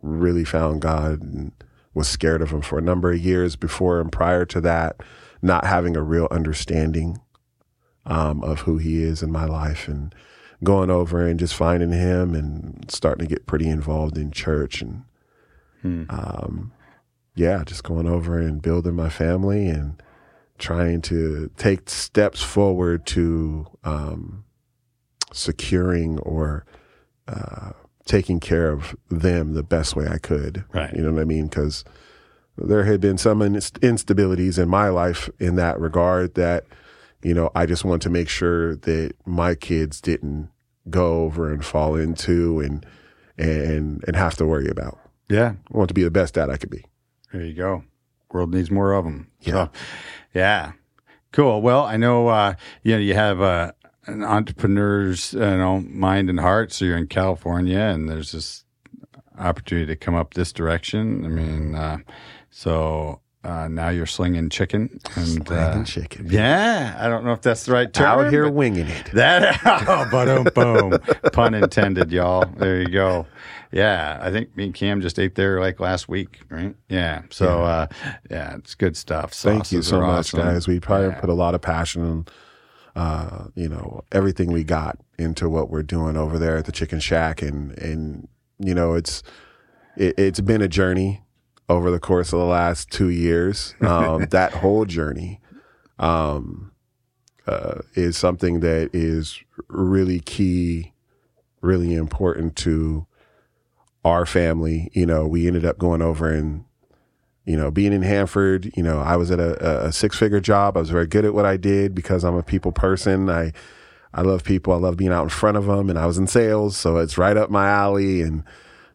really 0.00 0.44
found 0.44 0.80
God 0.80 1.20
and 1.20 1.52
was 1.92 2.08
scared 2.08 2.40
of 2.40 2.50
him 2.50 2.62
for 2.62 2.78
a 2.78 2.82
number 2.82 3.10
of 3.12 3.18
years 3.18 3.56
before 3.56 4.00
and 4.00 4.10
prior 4.10 4.46
to 4.46 4.60
that, 4.62 4.96
not 5.42 5.66
having 5.66 5.96
a 5.96 6.02
real 6.02 6.26
understanding 6.30 7.20
um, 8.06 8.42
of 8.42 8.60
who 8.60 8.78
he 8.78 9.02
is 9.02 9.22
in 9.22 9.30
my 9.30 9.44
life 9.44 9.86
and 9.88 10.14
going 10.64 10.88
over 10.90 11.26
and 11.26 11.38
just 11.38 11.54
finding 11.54 11.92
him 11.92 12.34
and 12.34 12.90
starting 12.90 13.26
to 13.26 13.34
get 13.34 13.44
pretty 13.46 13.68
involved 13.68 14.16
in 14.16 14.30
church 14.30 14.80
and 14.80 15.02
Hmm. 15.82 16.04
um, 16.08 16.72
yeah, 17.34 17.62
just 17.64 17.84
going 17.84 18.06
over 18.08 18.38
and 18.38 18.62
building 18.62 18.94
my 18.96 19.10
family 19.10 19.66
and 19.68 20.02
trying 20.58 21.02
to 21.02 21.50
take 21.56 21.88
steps 21.90 22.42
forward 22.42 23.06
to 23.06 23.66
um, 23.84 24.44
securing 25.32 26.18
or 26.20 26.64
uh, 27.28 27.72
taking 28.04 28.40
care 28.40 28.70
of 28.70 28.96
them 29.10 29.54
the 29.54 29.62
best 29.62 29.96
way 29.96 30.06
I 30.06 30.18
could. 30.18 30.64
Right. 30.72 30.94
You 30.94 31.02
know 31.02 31.12
what 31.12 31.20
I 31.20 31.24
mean? 31.24 31.46
Because 31.48 31.84
there 32.56 32.84
had 32.84 33.00
been 33.00 33.18
some 33.18 33.42
inst- 33.42 33.80
instabilities 33.80 34.58
in 34.58 34.68
my 34.68 34.88
life 34.88 35.28
in 35.38 35.56
that 35.56 35.78
regard 35.78 36.34
that, 36.34 36.64
you 37.22 37.34
know, 37.34 37.50
I 37.54 37.66
just 37.66 37.84
want 37.84 38.02
to 38.02 38.10
make 38.10 38.28
sure 38.28 38.76
that 38.76 39.14
my 39.26 39.54
kids 39.54 40.00
didn't 40.00 40.50
go 40.88 41.24
over 41.24 41.52
and 41.52 41.64
fall 41.64 41.96
into 41.96 42.60
and 42.60 42.86
and 43.36 44.02
and 44.06 44.16
have 44.16 44.36
to 44.36 44.46
worry 44.46 44.68
about. 44.68 44.98
Yeah. 45.28 45.54
I 45.72 45.76
want 45.76 45.88
to 45.88 45.94
be 45.94 46.04
the 46.04 46.10
best 46.10 46.34
dad 46.34 46.48
I 46.48 46.56
could 46.56 46.70
be. 46.70 46.84
There 47.32 47.44
you 47.44 47.54
go. 47.54 47.84
World 48.32 48.52
needs 48.52 48.70
more 48.70 48.92
of 48.92 49.04
them. 49.04 49.30
Yeah. 49.40 49.52
So, 49.52 49.70
yeah. 50.34 50.72
Cool. 51.32 51.60
Well, 51.60 51.84
I 51.84 51.96
know 51.96 52.28
uh, 52.28 52.54
you 52.82 52.92
know 52.94 52.98
you 52.98 53.14
have 53.14 53.40
uh, 53.40 53.72
an 54.06 54.24
entrepreneur's 54.24 55.32
you 55.32 55.40
know 55.40 55.80
mind 55.80 56.30
and 56.30 56.40
heart. 56.40 56.72
So 56.72 56.84
you're 56.84 56.96
in 56.96 57.08
California, 57.08 57.78
and 57.78 58.08
there's 58.08 58.32
this 58.32 58.64
opportunity 59.38 59.86
to 59.86 59.96
come 59.96 60.14
up 60.14 60.34
this 60.34 60.52
direction. 60.52 61.24
I 61.24 61.28
mean, 61.28 61.74
uh, 61.74 61.98
so 62.50 63.20
uh, 63.46 63.68
now 63.68 63.90
you're 63.90 64.06
slinging 64.06 64.48
chicken 64.48 65.00
and 65.14 65.50
uh, 65.50 65.72
Slinging 65.72 65.84
chicken. 65.84 66.26
Yeah, 66.28 66.96
I 66.98 67.08
don't 67.08 67.24
know 67.24 67.32
if 67.32 67.42
that's 67.42 67.64
the 67.66 67.72
right 67.72 67.92
term. 67.92 68.06
Out 68.06 68.30
here 68.30 68.50
winging 68.50 68.88
it. 68.88 69.12
That 69.12 69.60
oh, 69.86 70.08
boom, 70.10 70.48
boom, 70.54 70.98
pun 71.32 71.54
intended, 71.54 72.10
y'all. 72.10 72.44
There 72.56 72.80
you 72.80 72.88
go. 72.88 73.26
Yeah, 73.76 74.18
I 74.22 74.30
think 74.30 74.56
me 74.56 74.64
and 74.64 74.74
Cam 74.74 75.02
just 75.02 75.18
ate 75.18 75.34
there 75.34 75.60
like 75.60 75.80
last 75.80 76.08
week, 76.08 76.40
right? 76.48 76.74
Yeah. 76.88 77.22
So, 77.30 77.62
uh, 77.62 77.88
yeah, 78.30 78.56
it's 78.56 78.74
good 78.74 78.96
stuff. 78.96 79.34
Thank 79.34 79.70
you 79.70 79.82
so 79.82 80.00
much, 80.00 80.32
awesome. 80.32 80.40
guys. 80.40 80.66
We 80.66 80.80
probably 80.80 81.08
Yeah. 81.08 81.20
put 81.20 81.28
a 81.28 81.34
lot 81.34 81.54
of 81.54 81.60
passion 81.60 82.02
and 82.04 82.30
uh, 82.96 83.48
you 83.54 83.68
know, 83.68 84.02
everything 84.10 84.50
we 84.50 84.64
got 84.64 84.98
into 85.18 85.50
what 85.50 85.68
we're 85.68 85.82
doing 85.82 86.16
over 86.16 86.38
there 86.38 86.56
at 86.56 86.64
the 86.64 86.72
Chicken 86.72 87.00
Shack 87.00 87.42
and 87.42 87.76
and 87.78 88.28
you 88.58 88.74
know, 88.74 88.94
it's 88.94 89.22
it, 89.98 90.18
it's 90.18 90.40
been 90.40 90.62
a 90.62 90.68
journey 90.68 91.22
over 91.68 91.90
the 91.90 92.00
course 92.00 92.32
of 92.32 92.38
the 92.38 92.46
last 92.46 92.90
two 92.90 93.10
years. 93.10 93.74
Um, 93.82 94.24
that 94.30 94.52
whole 94.52 94.86
journey 94.86 95.42
um, 95.98 96.72
uh, 97.46 97.80
is 97.94 98.16
something 98.16 98.60
that 98.60 98.88
is 98.94 99.42
really 99.68 100.20
key, 100.20 100.94
really 101.60 101.92
important 101.94 102.56
to 102.56 103.06
our 104.06 104.26
family. 104.26 104.90
You 104.92 105.06
know, 105.06 105.26
we 105.26 105.46
ended 105.46 105.64
up 105.64 105.78
going 105.78 106.02
over 106.02 106.30
and, 106.30 106.64
you 107.44 107.56
know, 107.56 107.70
being 107.70 107.92
in 107.92 108.02
Hanford, 108.02 108.72
you 108.76 108.82
know, 108.82 109.00
I 109.00 109.16
was 109.16 109.30
at 109.30 109.40
a, 109.40 109.86
a 109.86 109.92
six 109.92 110.18
figure 110.18 110.40
job. 110.40 110.76
I 110.76 110.80
was 110.80 110.90
very 110.90 111.06
good 111.06 111.24
at 111.24 111.34
what 111.34 111.46
I 111.46 111.56
did 111.56 111.94
because 111.94 112.24
I'm 112.24 112.36
a 112.36 112.42
people 112.42 112.72
person. 112.72 113.28
I, 113.28 113.52
I 114.12 114.22
love 114.22 114.44
people. 114.44 114.72
I 114.72 114.76
love 114.76 114.96
being 114.96 115.12
out 115.12 115.24
in 115.24 115.28
front 115.28 115.56
of 115.56 115.66
them 115.66 115.90
and 115.90 115.98
I 115.98 116.06
was 116.06 116.18
in 116.18 116.26
sales. 116.26 116.76
So 116.76 116.98
it's 116.98 117.18
right 117.18 117.36
up 117.36 117.50
my 117.50 117.68
alley. 117.68 118.22
And 118.22 118.42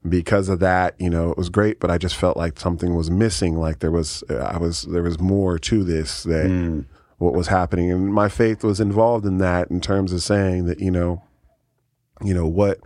because 0.07 0.49
of 0.49 0.59
that, 0.59 0.95
you 0.99 1.09
know, 1.09 1.31
it 1.31 1.37
was 1.37 1.49
great, 1.49 1.79
but 1.79 1.91
I 1.91 1.97
just 1.97 2.15
felt 2.15 2.37
like 2.37 2.59
something 2.59 2.95
was 2.95 3.11
missing. 3.11 3.57
Like 3.57 3.79
there 3.79 3.91
was, 3.91 4.23
I 4.29 4.57
was, 4.57 4.83
there 4.83 5.03
was 5.03 5.19
more 5.19 5.59
to 5.59 5.83
this 5.83 6.23
that, 6.23 6.47
mm 6.47 6.85
what 7.21 7.35
was 7.35 7.47
happening. 7.47 7.91
And 7.91 8.11
my 8.11 8.27
faith 8.27 8.63
was 8.63 8.79
involved 8.79 9.27
in 9.27 9.37
that 9.37 9.69
in 9.69 9.79
terms 9.79 10.11
of 10.11 10.23
saying 10.23 10.65
that, 10.65 10.79
you 10.79 10.89
know, 10.89 11.21
you 12.23 12.33
know, 12.33 12.47
what, 12.47 12.79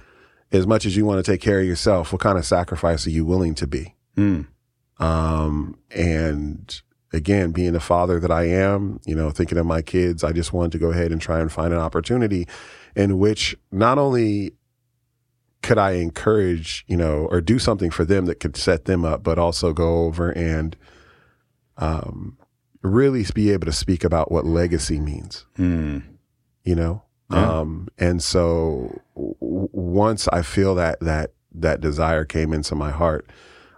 as 0.51 0.67
much 0.67 0.85
as 0.85 0.95
you 0.95 1.05
want 1.05 1.23
to 1.23 1.31
take 1.31 1.41
care 1.41 1.59
of 1.59 1.65
yourself, 1.65 2.11
what 2.11 2.21
kind 2.21 2.37
of 2.37 2.45
sacrifice 2.45 3.05
are 3.07 3.11
you 3.11 3.25
willing 3.25 3.55
to 3.55 3.67
be? 3.67 3.95
Mm. 4.15 4.47
Um, 4.99 5.77
and 5.91 6.81
again, 7.11 7.51
being 7.51 7.73
the 7.73 7.79
father 7.79 8.19
that 8.19 8.31
I 8.31 8.43
am, 8.43 8.99
you 9.05 9.15
know, 9.15 9.31
thinking 9.31 9.57
of 9.57 9.65
my 9.65 9.81
kids, 9.81 10.23
I 10.23 10.31
just 10.31 10.53
wanted 10.53 10.73
to 10.73 10.77
go 10.79 10.91
ahead 10.91 11.11
and 11.11 11.21
try 11.21 11.39
and 11.39 11.51
find 11.51 11.73
an 11.73 11.79
opportunity 11.79 12.47
in 12.95 13.19
which 13.19 13.55
not 13.71 13.97
only 13.97 14.53
could 15.61 15.77
I 15.77 15.93
encourage, 15.93 16.85
you 16.87 16.95
know, 16.95 17.27
or 17.31 17.41
do 17.41 17.57
something 17.57 17.89
for 17.89 18.05
them 18.05 18.25
that 18.27 18.39
could 18.39 18.55
set 18.55 18.85
them 18.85 19.03
up, 19.03 19.23
but 19.23 19.39
also 19.39 19.73
go 19.73 20.05
over 20.05 20.29
and, 20.31 20.75
um, 21.77 22.37
really 22.83 23.25
be 23.33 23.51
able 23.51 23.65
to 23.65 23.73
speak 23.73 24.03
about 24.03 24.31
what 24.31 24.45
legacy 24.45 24.99
means. 24.99 25.45
Mm. 25.57 26.03
You 26.63 26.75
know, 26.75 27.04
yeah. 27.31 27.59
um, 27.59 27.87
and 27.97 28.21
so 28.21 29.01
w- 29.15 29.69
once 29.71 30.27
I 30.29 30.41
feel 30.41 30.75
that 30.75 30.99
that 31.01 31.33
that 31.53 31.81
desire 31.81 32.25
came 32.25 32.53
into 32.53 32.75
my 32.75 32.91
heart, 32.91 33.29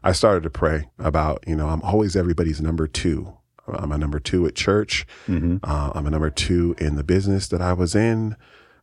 I 0.04 0.12
started 0.12 0.44
to 0.44 0.50
pray 0.50 0.90
about. 1.00 1.44
You 1.48 1.56
know, 1.56 1.68
I'm 1.68 1.82
always 1.82 2.16
everybody's 2.16 2.62
number 2.62 2.88
two. 2.88 3.34
I'm 3.68 3.92
a 3.92 3.98
number 3.98 4.20
two 4.20 4.46
at 4.46 4.56
church. 4.56 5.06
Mm-hmm. 5.28 5.58
Uh, 5.64 5.92
I'm 5.94 6.08
a 6.08 6.10
number 6.10 6.30
two 6.30 6.76
in 6.78 6.96
the 6.96 7.04
business 7.04 7.48
that 7.50 7.62
I 7.62 7.74
was 7.74 7.96
in. 7.96 8.38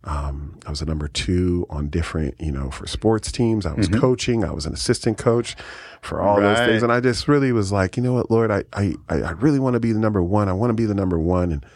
Um, 0.07 0.59
I 0.67 0.71
was 0.71 0.83
a 0.83 0.85
number 0.85 1.09
two 1.09 1.67
on 1.71 1.89
different, 1.89 2.39
you 2.39 2.53
know, 2.53 2.71
for 2.71 2.87
sports 2.87 3.33
teams. 3.33 3.65
I 3.65 3.73
was 3.73 3.89
mm-hmm. 3.89 4.01
coaching. 4.01 4.45
I 4.45 4.51
was 4.51 4.67
an 4.67 4.75
assistant 4.75 5.17
coach 5.17 5.57
for 6.03 6.21
all 6.21 6.41
right. 6.41 6.55
those 6.55 6.67
things. 6.67 6.83
And 6.83 6.93
I 6.93 7.01
just 7.01 7.27
really 7.27 7.53
was 7.53 7.73
like, 7.73 7.97
you 7.97 8.03
know 8.03 8.13
what, 8.13 8.31
Lord, 8.31 8.51
I, 8.51 8.65
I, 8.75 8.95
I 9.09 9.31
really 9.31 9.59
want 9.59 9.75
to 9.75 9.81
be 9.81 9.93
the 9.93 9.99
number 9.99 10.23
one. 10.23 10.49
I 10.49 10.53
want 10.53 10.71
to 10.71 10.75
be 10.75 10.85
the 10.85 10.95
number 10.95 11.19
one. 11.19 11.53
And, 11.53 11.67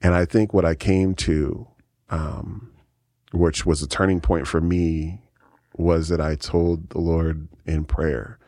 and 0.00 0.14
I 0.14 0.24
think 0.24 0.54
what 0.54 0.64
I 0.64 0.74
came 0.74 1.14
to, 1.16 1.66
um, 2.10 2.70
which 3.32 3.66
was 3.66 3.82
a 3.82 3.88
turning 3.88 4.20
point 4.20 4.46
for 4.46 4.60
me 4.60 5.20
was 5.76 6.08
that 6.08 6.20
I 6.20 6.36
told 6.36 6.90
the 6.90 7.00
Lord 7.00 7.48
in 7.66 7.84
prayer 7.84 8.38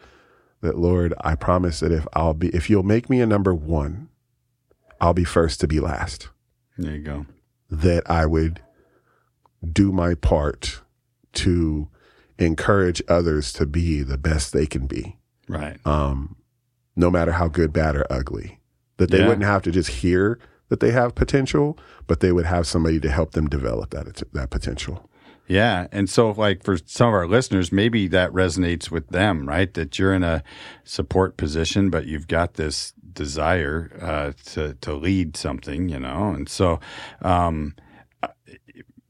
that, 0.61 0.79
Lord, 0.79 1.15
I 1.21 1.35
promise 1.35 1.81
that 1.81 1.93
if 1.93 2.07
I'll 2.15 2.35
be, 2.35 2.49
if 2.49 2.71
you'll 2.71 2.83
make 2.83 3.11
me 3.11 3.21
a 3.21 3.27
number 3.27 3.55
one, 3.55 4.09
I'll 5.01 5.15
be 5.15 5.25
first 5.25 5.61
to 5.61 5.69
be 5.69 5.81
last. 5.81 6.29
There 6.77 6.93
you 6.93 7.03
go. 7.03 7.27
That 7.71 8.09
I 8.11 8.27
would 8.27 8.61
do 9.73 9.93
my 9.93 10.15
part 10.15 10.81
to 11.35 11.89
encourage 12.39 13.03
others 13.09 13.53
to 13.55 13.67
be 13.67 14.03
the 14.03 14.19
best 14.19 14.53
they 14.53 14.67
can 14.67 14.87
be. 14.87 15.17
Right. 15.49 15.79
Um, 15.85 16.37
no 16.97 17.11
matter 17.11 17.33
how 17.33 17.49
good, 17.49 17.73
bad, 17.73 17.97
or 17.97 18.07
ugly. 18.11 18.61
That 18.97 19.11
they 19.11 19.19
yeah. 19.19 19.29
wouldn't 19.29 19.45
have 19.45 19.63
to 19.63 19.71
just 19.71 19.91
hear 19.91 20.39
that 20.69 20.81
they 20.81 20.91
have 20.91 21.15
potential, 21.15 21.79
but 22.07 22.21
they 22.21 22.33
would 22.33 22.47
have 22.47 22.67
somebody 22.67 23.01
to 23.01 23.11
help 23.11 23.33
them 23.33 23.49
develop 23.49 23.91
that 23.91 24.23
that 24.33 24.51
potential. 24.51 25.09
Yeah, 25.47 25.87
and 25.93 26.11
so 26.11 26.33
like 26.33 26.63
for 26.63 26.77
some 26.85 27.09
of 27.09 27.15
our 27.15 27.27
listeners, 27.27 27.73
maybe 27.73 28.07
that 28.09 28.31
resonates 28.33 28.91
with 28.91 29.09
them, 29.09 29.49
right? 29.49 29.73
That 29.73 29.99
you're 29.99 30.13
in 30.13 30.23
a 30.23 30.43
support 30.85 31.39
position, 31.39 31.89
but 31.89 32.07
you've 32.07 32.29
got 32.29 32.55
this 32.55 32.93
desire 33.13 33.91
uh, 34.01 34.33
to 34.53 34.75
to 34.75 34.95
lead 34.95 35.37
something, 35.37 35.89
you 35.89 35.99
know, 35.99 36.31
and 36.31 36.49
so. 36.49 36.81
Um, 37.23 37.75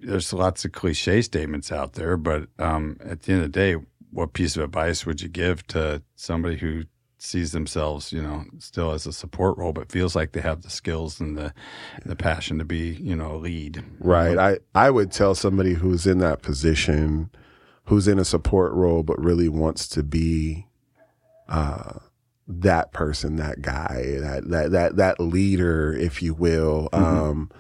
there's 0.01 0.33
lots 0.33 0.65
of 0.65 0.71
cliche 0.71 1.21
statements 1.23 1.73
out 1.73 1.95
there, 1.95 2.17
but 2.17 2.49
um, 2.61 2.97
at 3.05 3.23
the 3.23 3.33
end 3.33 3.43
of 3.43 3.53
the 3.53 3.59
day, 3.59 3.77
what 4.11 4.33
piece 4.33 4.57
of 4.57 4.63
advice 4.63 5.05
would 5.05 5.21
you 5.21 5.29
give 5.29 5.67
to 5.67 6.03
somebody 6.15 6.57
who 6.57 6.85
sees 7.19 7.53
themselves, 7.53 8.13
you 8.13 8.23
know, 8.23 8.45
still 8.59 8.93
as 8.93 9.07
a 9.07 9.13
support 9.13 9.59
role, 9.59 9.73
but 9.73 9.91
feels 9.91 10.17
like 10.17 10.33
they 10.33 10.41
have 10.41 10.63
the 10.63 10.71
skills 10.71 11.21
and 11.21 11.37
the 11.37 11.53
the 12.05 12.17
passion 12.17 12.59
to 12.59 12.65
be, 12.65 12.95
you 13.01 13.17
know, 13.17 13.35
a 13.35 13.37
lead? 13.37 13.85
Right. 14.01 14.39
I 14.39 14.59
I 14.75 14.91
would 14.91 15.13
tell 15.13 15.35
somebody 15.35 15.75
who's 15.75 16.07
in 16.07 16.19
that 16.19 16.43
position, 16.43 17.31
who's 17.85 18.09
in 18.09 18.19
a 18.19 18.25
support 18.25 18.73
role, 18.73 19.03
but 19.03 19.19
really 19.23 19.49
wants 19.49 19.89
to 19.89 20.03
be. 20.03 20.67
Uh, 21.49 21.99
that 22.51 22.93
person, 22.93 23.37
that 23.37 23.61
guy, 23.61 24.17
that 24.21 24.49
that 24.49 24.71
that 24.73 24.97
that 24.97 25.21
leader, 25.21 25.93
if 25.93 26.23
you 26.23 26.33
will, 26.33 26.89
mm-hmm. 26.93 27.05
um, 27.05 27.51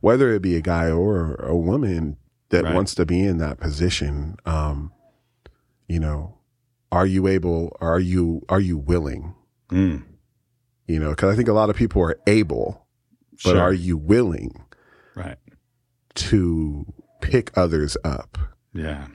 whether 0.00 0.32
it 0.32 0.40
be 0.40 0.56
a 0.56 0.62
guy 0.62 0.90
or 0.90 1.34
a 1.34 1.56
woman 1.56 2.16
that 2.48 2.64
right. 2.64 2.74
wants 2.74 2.94
to 2.94 3.04
be 3.04 3.20
in 3.20 3.38
that 3.38 3.60
position, 3.60 4.36
um, 4.46 4.92
you 5.86 6.00
know, 6.00 6.37
are 6.90 7.06
you 7.06 7.26
able, 7.26 7.76
are 7.80 8.00
you, 8.00 8.42
are 8.48 8.60
you 8.60 8.78
willing? 8.78 9.34
Mm. 9.70 10.04
You 10.86 11.00
know, 11.00 11.14
cause 11.14 11.32
I 11.32 11.36
think 11.36 11.48
a 11.48 11.52
lot 11.52 11.70
of 11.70 11.76
people 11.76 12.02
are 12.02 12.18
able, 12.26 12.86
but 13.44 13.50
sure. 13.50 13.60
are 13.60 13.72
you 13.72 13.96
willing? 13.96 14.64
Right. 15.14 15.36
To 16.14 16.86
pick 17.20 17.56
others 17.56 17.96
up. 18.04 18.38
Yeah. 18.72 19.08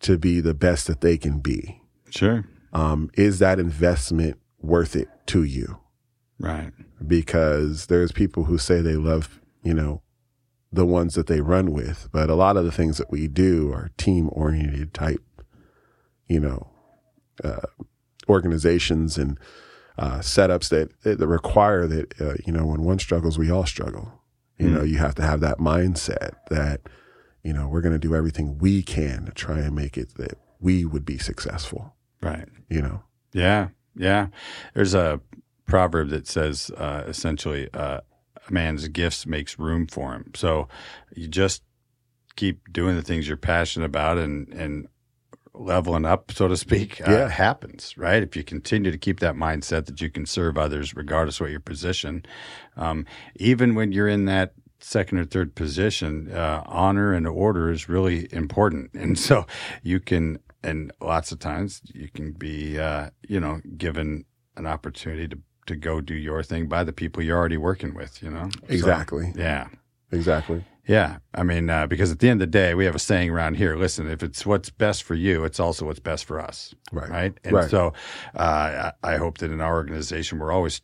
To 0.00 0.18
be 0.18 0.40
the 0.40 0.54
best 0.54 0.86
that 0.88 1.00
they 1.00 1.16
can 1.16 1.38
be. 1.38 1.80
Sure. 2.10 2.44
Um, 2.72 3.10
is 3.14 3.38
that 3.38 3.60
investment 3.60 4.38
worth 4.60 4.96
it 4.96 5.08
to 5.26 5.44
you? 5.44 5.78
Right. 6.38 6.72
Because 7.06 7.86
there's 7.86 8.10
people 8.10 8.44
who 8.44 8.58
say 8.58 8.80
they 8.80 8.96
love 8.96 9.40
you 9.62 9.74
know, 9.74 10.02
the 10.72 10.86
ones 10.86 11.14
that 11.14 11.26
they 11.26 11.40
run 11.40 11.72
with. 11.72 12.08
But 12.12 12.30
a 12.30 12.34
lot 12.34 12.56
of 12.56 12.64
the 12.64 12.72
things 12.72 12.98
that 12.98 13.10
we 13.10 13.28
do 13.28 13.72
are 13.72 13.90
team 13.96 14.28
oriented 14.32 14.92
type, 14.92 15.22
you 16.26 16.40
know, 16.40 16.68
uh, 17.42 17.66
organizations 18.28 19.18
and 19.18 19.38
uh, 19.98 20.18
setups 20.18 20.68
that, 20.70 20.90
that 21.02 21.26
require 21.26 21.86
that, 21.86 22.20
uh, 22.20 22.34
you 22.46 22.52
know, 22.52 22.66
when 22.66 22.82
one 22.82 22.98
struggles, 22.98 23.38
we 23.38 23.50
all 23.50 23.66
struggle. 23.66 24.20
You 24.58 24.68
mm. 24.68 24.72
know, 24.74 24.82
you 24.82 24.98
have 24.98 25.14
to 25.16 25.22
have 25.22 25.40
that 25.40 25.58
mindset 25.58 26.34
that, 26.50 26.82
you 27.42 27.52
know, 27.52 27.68
we're 27.68 27.80
going 27.80 27.92
to 27.92 27.98
do 27.98 28.14
everything 28.14 28.58
we 28.58 28.82
can 28.82 29.26
to 29.26 29.32
try 29.32 29.58
and 29.58 29.74
make 29.74 29.98
it 29.98 30.14
that 30.16 30.38
we 30.60 30.84
would 30.84 31.04
be 31.04 31.18
successful. 31.18 31.94
Right. 32.22 32.48
You 32.68 32.82
know? 32.82 33.02
Yeah. 33.32 33.68
Yeah. 33.96 34.28
There's 34.74 34.94
a 34.94 35.20
proverb 35.66 36.10
that 36.10 36.26
says 36.26 36.70
uh, 36.76 37.04
essentially, 37.06 37.68
uh, 37.74 38.00
a 38.48 38.52
man's 38.52 38.88
gifts 38.88 39.26
makes 39.26 39.58
room 39.58 39.86
for 39.86 40.12
him. 40.12 40.32
So 40.34 40.68
you 41.14 41.28
just 41.28 41.62
keep 42.36 42.72
doing 42.72 42.96
the 42.96 43.02
things 43.02 43.28
you're 43.28 43.36
passionate 43.36 43.86
about 43.86 44.18
and 44.18 44.48
and 44.48 44.88
leveling 45.54 46.04
up, 46.04 46.32
so 46.32 46.48
to 46.48 46.56
speak, 46.56 47.00
uh, 47.06 47.10
yeah. 47.10 47.16
uh, 47.18 47.28
happens, 47.28 47.96
right? 47.96 48.22
If 48.22 48.36
you 48.36 48.44
continue 48.44 48.90
to 48.90 48.98
keep 48.98 49.20
that 49.20 49.34
mindset 49.34 49.86
that 49.86 50.00
you 50.00 50.10
can 50.10 50.26
serve 50.26 50.56
others 50.56 50.96
regardless 50.96 51.36
of 51.36 51.42
what 51.42 51.50
your 51.50 51.60
position, 51.60 52.24
um, 52.76 53.06
even 53.36 53.74
when 53.74 53.92
you're 53.92 54.08
in 54.08 54.24
that 54.26 54.54
second 54.80 55.18
or 55.18 55.24
third 55.24 55.54
position, 55.54 56.32
uh, 56.32 56.62
honor 56.66 57.12
and 57.12 57.26
order 57.26 57.70
is 57.70 57.88
really 57.88 58.32
important. 58.32 58.90
And 59.02 59.18
so 59.18 59.46
you 59.82 60.00
can, 60.00 60.38
and 60.62 60.92
lots 61.00 61.32
of 61.32 61.38
times 61.38 61.82
you 61.92 62.08
can 62.08 62.32
be, 62.32 62.78
uh, 62.78 63.10
you 63.28 63.40
know, 63.40 63.60
given 63.76 64.24
an 64.56 64.66
opportunity 64.66 65.28
to 65.28 65.38
to 65.66 65.76
go 65.76 66.00
do 66.00 66.14
your 66.14 66.42
thing 66.42 66.66
by 66.66 66.84
the 66.84 66.92
people 66.92 67.22
you're 67.22 67.38
already 67.38 67.56
working 67.56 67.94
with, 67.94 68.22
you 68.22 68.28
know? 68.28 68.50
Exactly. 68.68 69.32
So, 69.32 69.38
yeah. 69.38 69.68
Exactly. 70.10 70.64
Yeah. 70.86 71.18
I 71.34 71.42
mean, 71.42 71.70
uh, 71.70 71.86
because 71.86 72.10
at 72.10 72.18
the 72.18 72.28
end 72.28 72.42
of 72.42 72.50
the 72.50 72.58
day, 72.58 72.74
we 72.74 72.84
have 72.84 72.94
a 72.94 73.00
saying 73.00 73.30
around 73.30 73.56
here 73.56 73.76
listen, 73.76 74.08
if 74.08 74.22
it's 74.22 74.44
what's 74.44 74.70
best 74.70 75.04
for 75.04 75.14
you, 75.14 75.44
it's 75.44 75.60
also 75.60 75.86
what's 75.86 76.00
best 76.00 76.24
for 76.24 76.40
us. 76.40 76.74
Right. 76.90 77.08
Right. 77.08 77.38
And 77.44 77.52
right. 77.52 77.70
so 77.70 77.92
uh, 78.34 78.92
I 79.02 79.16
hope 79.16 79.38
that 79.38 79.50
in 79.50 79.60
our 79.60 79.74
organization, 79.74 80.38
we're 80.38 80.52
always 80.52 80.80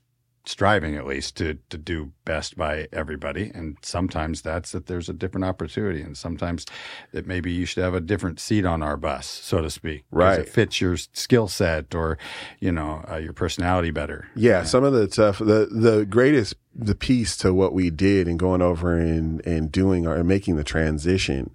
striving 0.49 0.97
at 0.97 1.07
least 1.07 1.37
to 1.37 1.59
to 1.69 1.76
do 1.76 2.11
best 2.25 2.57
by 2.57 2.88
everybody. 2.90 3.50
And 3.55 3.76
sometimes 3.83 4.40
that's 4.40 4.73
that 4.73 4.87
there's 4.87 5.09
a 5.09 5.12
different 5.12 5.45
opportunity 5.45 6.00
and 6.00 6.17
sometimes 6.17 6.64
that 7.12 7.26
maybe 7.26 7.52
you 7.52 7.67
should 7.67 7.85
have 7.85 7.95
a 7.95 8.00
different 8.00 8.40
seat 8.40 8.64
on 8.64 8.83
our 8.83 8.97
bus 8.97 9.26
so 9.26 9.61
to 9.61 9.71
speak 9.71 10.05
right 10.11 10.40
it 10.40 10.49
fits 10.49 10.81
your 10.81 10.97
skill 10.97 11.49
set 11.49 11.95
or 11.95 12.17
you 12.61 12.73
know 12.73 13.05
uh, 13.11 13.17
your 13.17 13.35
personality 13.35 13.90
better. 13.90 14.28
Yeah, 14.35 14.59
yeah, 14.59 14.64
some 14.64 14.85
of 14.85 14.93
the 14.95 15.11
stuff 15.11 15.38
the 15.38 15.69
the 15.71 16.07
greatest 16.09 16.55
the 16.75 16.95
piece 16.95 17.37
to 17.38 17.52
what 17.52 17.75
we 17.75 17.90
did 17.90 18.26
and 18.26 18.38
going 18.38 18.62
over 18.62 18.97
and 18.97 19.45
and 19.47 19.71
doing 19.71 20.07
or 20.07 20.25
making 20.25 20.57
the 20.57 20.64
transition 20.64 21.50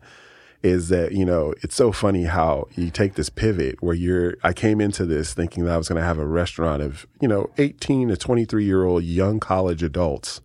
is 0.63 0.89
that, 0.89 1.11
you 1.11 1.25
know, 1.25 1.53
it's 1.61 1.75
so 1.75 1.91
funny 1.91 2.23
how 2.23 2.67
you 2.75 2.89
take 2.89 3.15
this 3.15 3.29
pivot 3.29 3.75
where 3.83 3.93
you're, 3.95 4.35
I 4.43 4.53
came 4.53 4.79
into 4.79 5.05
this 5.05 5.33
thinking 5.33 5.65
that 5.65 5.73
I 5.73 5.77
was 5.77 5.89
going 5.89 5.99
to 6.01 6.05
have 6.07 6.17
a 6.17 6.25
restaurant 6.25 6.81
of, 6.81 7.05
you 7.21 7.27
know, 7.27 7.49
18 7.57 8.07
to 8.07 8.17
23 8.17 8.63
year 8.63 8.85
old 8.85 9.03
young 9.03 9.39
college 9.41 9.83
adults 9.83 10.39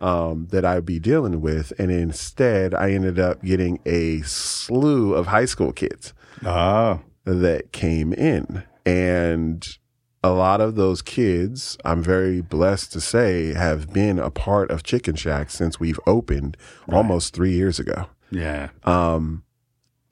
um, 0.00 0.46
that 0.52 0.64
I'd 0.64 0.86
be 0.86 1.00
dealing 1.00 1.40
with. 1.40 1.72
And 1.78 1.90
instead, 1.90 2.72
I 2.72 2.92
ended 2.92 3.18
up 3.18 3.42
getting 3.42 3.80
a 3.84 4.20
slew 4.22 5.14
of 5.14 5.26
high 5.26 5.44
school 5.46 5.72
kids 5.72 6.14
Oh, 6.44 7.00
that 7.24 7.72
came 7.72 8.12
in. 8.12 8.62
And 8.86 9.66
a 10.22 10.30
lot 10.30 10.60
of 10.60 10.76
those 10.76 11.02
kids, 11.02 11.76
I'm 11.84 12.02
very 12.02 12.40
blessed 12.40 12.92
to 12.92 13.00
say, 13.00 13.54
have 13.54 13.92
been 13.92 14.18
a 14.20 14.30
part 14.30 14.70
of 14.70 14.82
Chicken 14.84 15.16
Shack 15.16 15.50
since 15.50 15.80
we've 15.80 15.98
opened 16.06 16.56
almost 16.92 17.34
three 17.34 17.52
years 17.52 17.80
ago. 17.80 18.06
yeah. 18.30 18.68
Um, 18.84 19.42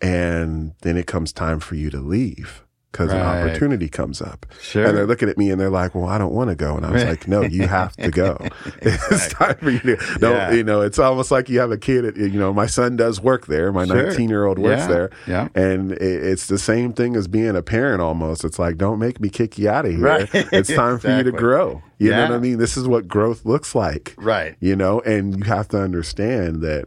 and 0.00 0.74
then 0.82 0.96
it 0.96 1.06
comes 1.06 1.32
time 1.32 1.60
for 1.60 1.74
you 1.74 1.90
to 1.90 1.98
leave 1.98 2.62
because 2.92 3.12
an 3.12 3.20
opportunity 3.20 3.90
comes 3.90 4.22
up. 4.22 4.46
Sure. 4.58 4.86
And 4.86 4.96
they're 4.96 5.06
looking 5.06 5.28
at 5.28 5.36
me 5.36 5.50
and 5.50 5.60
they're 5.60 5.68
like, 5.68 5.94
well, 5.94 6.06
I 6.06 6.16
don't 6.16 6.32
want 6.32 6.48
to 6.48 6.56
go. 6.56 6.78
And 6.78 6.86
I 6.86 6.90
was 6.92 7.04
like, 7.04 7.28
no, 7.28 7.42
you 7.42 7.66
have 7.66 7.94
to 7.96 8.10
go. 8.10 8.38
it's 8.80 9.28
time 9.34 9.54
for 9.56 9.68
you 9.70 9.80
to, 9.80 10.18
no, 10.22 10.32
Yeah. 10.32 10.52
you 10.52 10.64
know, 10.64 10.80
it's 10.80 10.98
almost 10.98 11.30
like 11.30 11.50
you 11.50 11.58
have 11.60 11.70
a 11.70 11.76
kid, 11.76 12.06
at, 12.06 12.16
you 12.16 12.38
know, 12.38 12.54
my 12.54 12.64
son 12.64 12.96
does 12.96 13.20
work 13.20 13.48
there. 13.48 13.70
My 13.70 13.84
Sure. 13.84 14.06
19 14.06 14.30
year 14.30 14.46
old 14.46 14.58
works 14.58 14.80
Yeah. 14.82 14.86
there. 14.88 15.10
Yeah. 15.26 15.48
And 15.54 15.92
it, 15.92 16.00
it's 16.00 16.46
the 16.46 16.56
same 16.56 16.94
thing 16.94 17.16
as 17.16 17.28
being 17.28 17.54
a 17.54 17.62
parent 17.62 18.00
almost. 18.00 18.44
It's 18.44 18.58
like, 18.58 18.78
don't 18.78 18.98
make 18.98 19.20
me 19.20 19.28
kick 19.28 19.58
you 19.58 19.68
out 19.68 19.84
of 19.84 19.90
here. 19.92 20.00
Right. 20.00 20.30
It's 20.52 20.72
time 20.72 20.98
for 20.98 21.14
you 21.14 21.22
to 21.22 21.32
grow. 21.32 21.82
You 21.98 22.12
know 22.12 22.22
what 22.22 22.32
I 22.32 22.38
mean? 22.38 22.56
This 22.56 22.78
is 22.78 22.88
what 22.88 23.08
growth 23.08 23.44
looks 23.44 23.74
like 23.74 24.14
Right. 24.16 24.56
you 24.58 24.74
know, 24.74 25.00
and 25.00 25.36
you 25.36 25.44
have 25.44 25.68
to 25.68 25.78
understand 25.78 26.62
that 26.62 26.86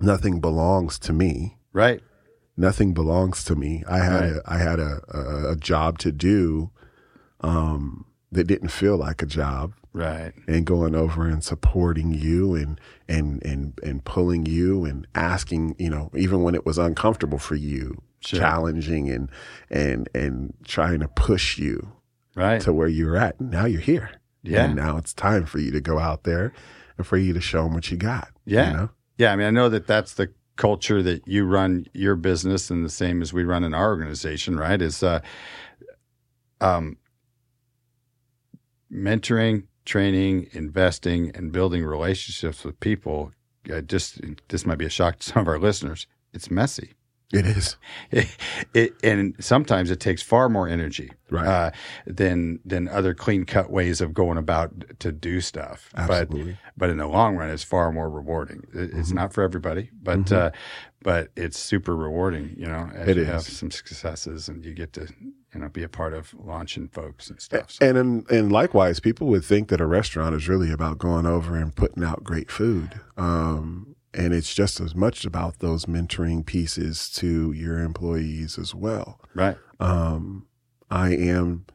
nothing 0.00 0.38
belongs 0.40 0.96
to 1.00 1.12
me. 1.12 1.56
Right. 1.72 2.00
Nothing 2.58 2.92
belongs 2.92 3.44
to 3.44 3.54
me. 3.54 3.84
I 3.88 3.98
had 3.98 4.20
Right. 4.20 4.32
a, 4.32 4.42
I 4.46 4.58
had 4.58 4.80
a, 4.80 5.00
a, 5.08 5.52
a 5.52 5.56
job 5.56 5.98
to 6.00 6.10
do 6.12 6.70
um, 7.40 8.04
that 8.32 8.44
didn't 8.48 8.68
feel 8.70 8.96
like 8.96 9.22
a 9.22 9.26
job, 9.26 9.72
Right. 9.92 10.32
and 10.46 10.66
going 10.66 10.94
over 10.94 11.26
and 11.28 11.42
supporting 11.42 12.12
you 12.12 12.54
and 12.54 12.80
and 13.08 13.42
and 13.44 13.78
and 13.82 14.04
pulling 14.04 14.44
you 14.46 14.84
and 14.84 15.06
asking, 15.14 15.76
you 15.78 15.88
know, 15.88 16.10
even 16.14 16.42
when 16.42 16.54
it 16.54 16.66
was 16.66 16.78
uncomfortable 16.78 17.38
for 17.38 17.54
you, 17.54 18.02
Sure. 18.20 18.40
challenging 18.40 19.08
and 19.08 19.30
and 19.70 20.08
and 20.14 20.54
trying 20.64 20.98
to 21.00 21.08
push 21.08 21.58
you 21.58 21.92
Right. 22.34 22.60
to 22.62 22.72
where 22.72 22.88
you're 22.88 23.16
at. 23.16 23.40
Now 23.40 23.64
you're 23.66 23.80
here. 23.80 24.10
Yeah. 24.42 24.64
And 24.64 24.74
now 24.76 24.96
it's 24.96 25.14
time 25.14 25.46
for 25.46 25.58
you 25.58 25.70
to 25.72 25.80
go 25.80 25.98
out 25.98 26.24
there 26.24 26.52
and 26.96 27.06
for 27.06 27.16
you 27.16 27.32
to 27.32 27.40
show 27.40 27.64
them 27.64 27.74
what 27.74 27.90
you 27.90 27.96
got. 27.96 28.28
Yeah. 28.44 28.66
You 28.70 28.76
know? 28.76 28.88
Yeah, 29.16 29.32
I 29.32 29.36
mean, 29.36 29.46
I 29.46 29.50
know 29.50 29.68
that 29.68 29.86
that's 29.88 30.14
the 30.14 30.30
culture 30.58 31.02
that 31.02 31.26
you 31.26 31.46
run 31.46 31.86
your 31.94 32.16
business, 32.16 32.70
and 32.70 32.84
the 32.84 32.90
same 32.90 33.22
as 33.22 33.32
we 33.32 33.44
run 33.44 33.64
in 33.64 33.72
our 33.72 33.88
organization, 33.88 34.58
right? 34.58 34.82
Is 34.82 35.02
uh, 35.02 35.20
um, 36.60 36.98
mentoring, 38.92 39.64
training, 39.86 40.48
investing, 40.52 41.30
and 41.34 41.50
building 41.52 41.82
relationships 41.84 42.64
with 42.64 42.78
people. 42.80 43.32
Uh, 43.72 43.80
just 43.80 44.20
this 44.48 44.66
might 44.66 44.78
be 44.78 44.86
a 44.86 44.90
shock 44.90 45.18
to 45.18 45.26
some 45.30 45.42
of 45.42 45.48
our 45.48 45.58
listeners. 45.58 46.06
It's 46.34 46.50
messy. 46.50 46.92
It 47.32 47.44
is. 47.44 47.76
It, 48.10 48.26
it, 48.74 48.94
and 49.04 49.34
sometimes 49.38 49.90
it 49.90 50.00
takes 50.00 50.22
far 50.22 50.48
more 50.48 50.66
energy 50.68 51.10
Right. 51.30 51.46
uh, 51.46 51.70
than 52.06 52.58
than 52.64 52.88
other 52.88 53.12
clean 53.12 53.44
cut 53.44 53.70
ways 53.70 54.00
of 54.00 54.14
going 54.14 54.38
about 54.38 54.98
to 55.00 55.12
do 55.12 55.40
stuff. 55.42 55.90
Absolutely. 55.94 56.52
But 56.52 56.58
but 56.78 56.90
in 56.90 56.96
the 56.96 57.06
long 57.06 57.36
run, 57.36 57.50
it's 57.50 57.62
far 57.64 57.92
more 57.92 58.08
rewarding. 58.08 58.66
It, 58.72 58.88
Mm-hmm. 58.88 59.00
It's 59.00 59.12
not 59.12 59.34
for 59.34 59.42
everybody, 59.42 59.90
but 60.02 60.32
uh, 60.32 60.50
but 61.02 61.28
it's 61.36 61.58
super 61.58 61.94
rewarding. 61.94 62.54
You 62.56 62.66
know, 62.66 62.90
as 62.94 63.14
you 63.14 63.22
is. 63.22 63.28
have 63.28 63.42
some 63.42 63.70
successes 63.70 64.48
and 64.48 64.64
you 64.64 64.72
get 64.72 64.94
to 64.94 65.06
you 65.52 65.60
know 65.60 65.68
be 65.68 65.82
a 65.82 65.88
part 65.88 66.14
of 66.14 66.34
launching 66.38 66.88
folks 66.88 67.28
and 67.28 67.40
stuff. 67.42 67.72
So, 67.72 67.86
And 67.86 67.98
and 67.98 68.30
and 68.30 68.50
likewise, 68.50 69.00
people 69.00 69.26
would 69.26 69.44
think 69.44 69.68
that 69.68 69.82
a 69.82 69.86
restaurant 69.86 70.34
is 70.34 70.48
really 70.48 70.70
about 70.72 70.96
going 70.96 71.26
over 71.26 71.56
and 71.56 71.76
putting 71.76 72.02
out 72.02 72.24
great 72.24 72.50
food. 72.50 72.98
Um, 73.18 73.87
and 74.14 74.32
it's 74.32 74.54
just 74.54 74.80
as 74.80 74.94
much 74.94 75.24
about 75.24 75.58
those 75.58 75.84
mentoring 75.86 76.44
pieces 76.44 77.10
to 77.10 77.52
your 77.52 77.78
employees 77.78 78.58
as 78.58 78.74
well. 78.74 79.20
right. 79.34 79.56
Um, 79.80 80.46
I 80.90 81.14
am 81.14 81.66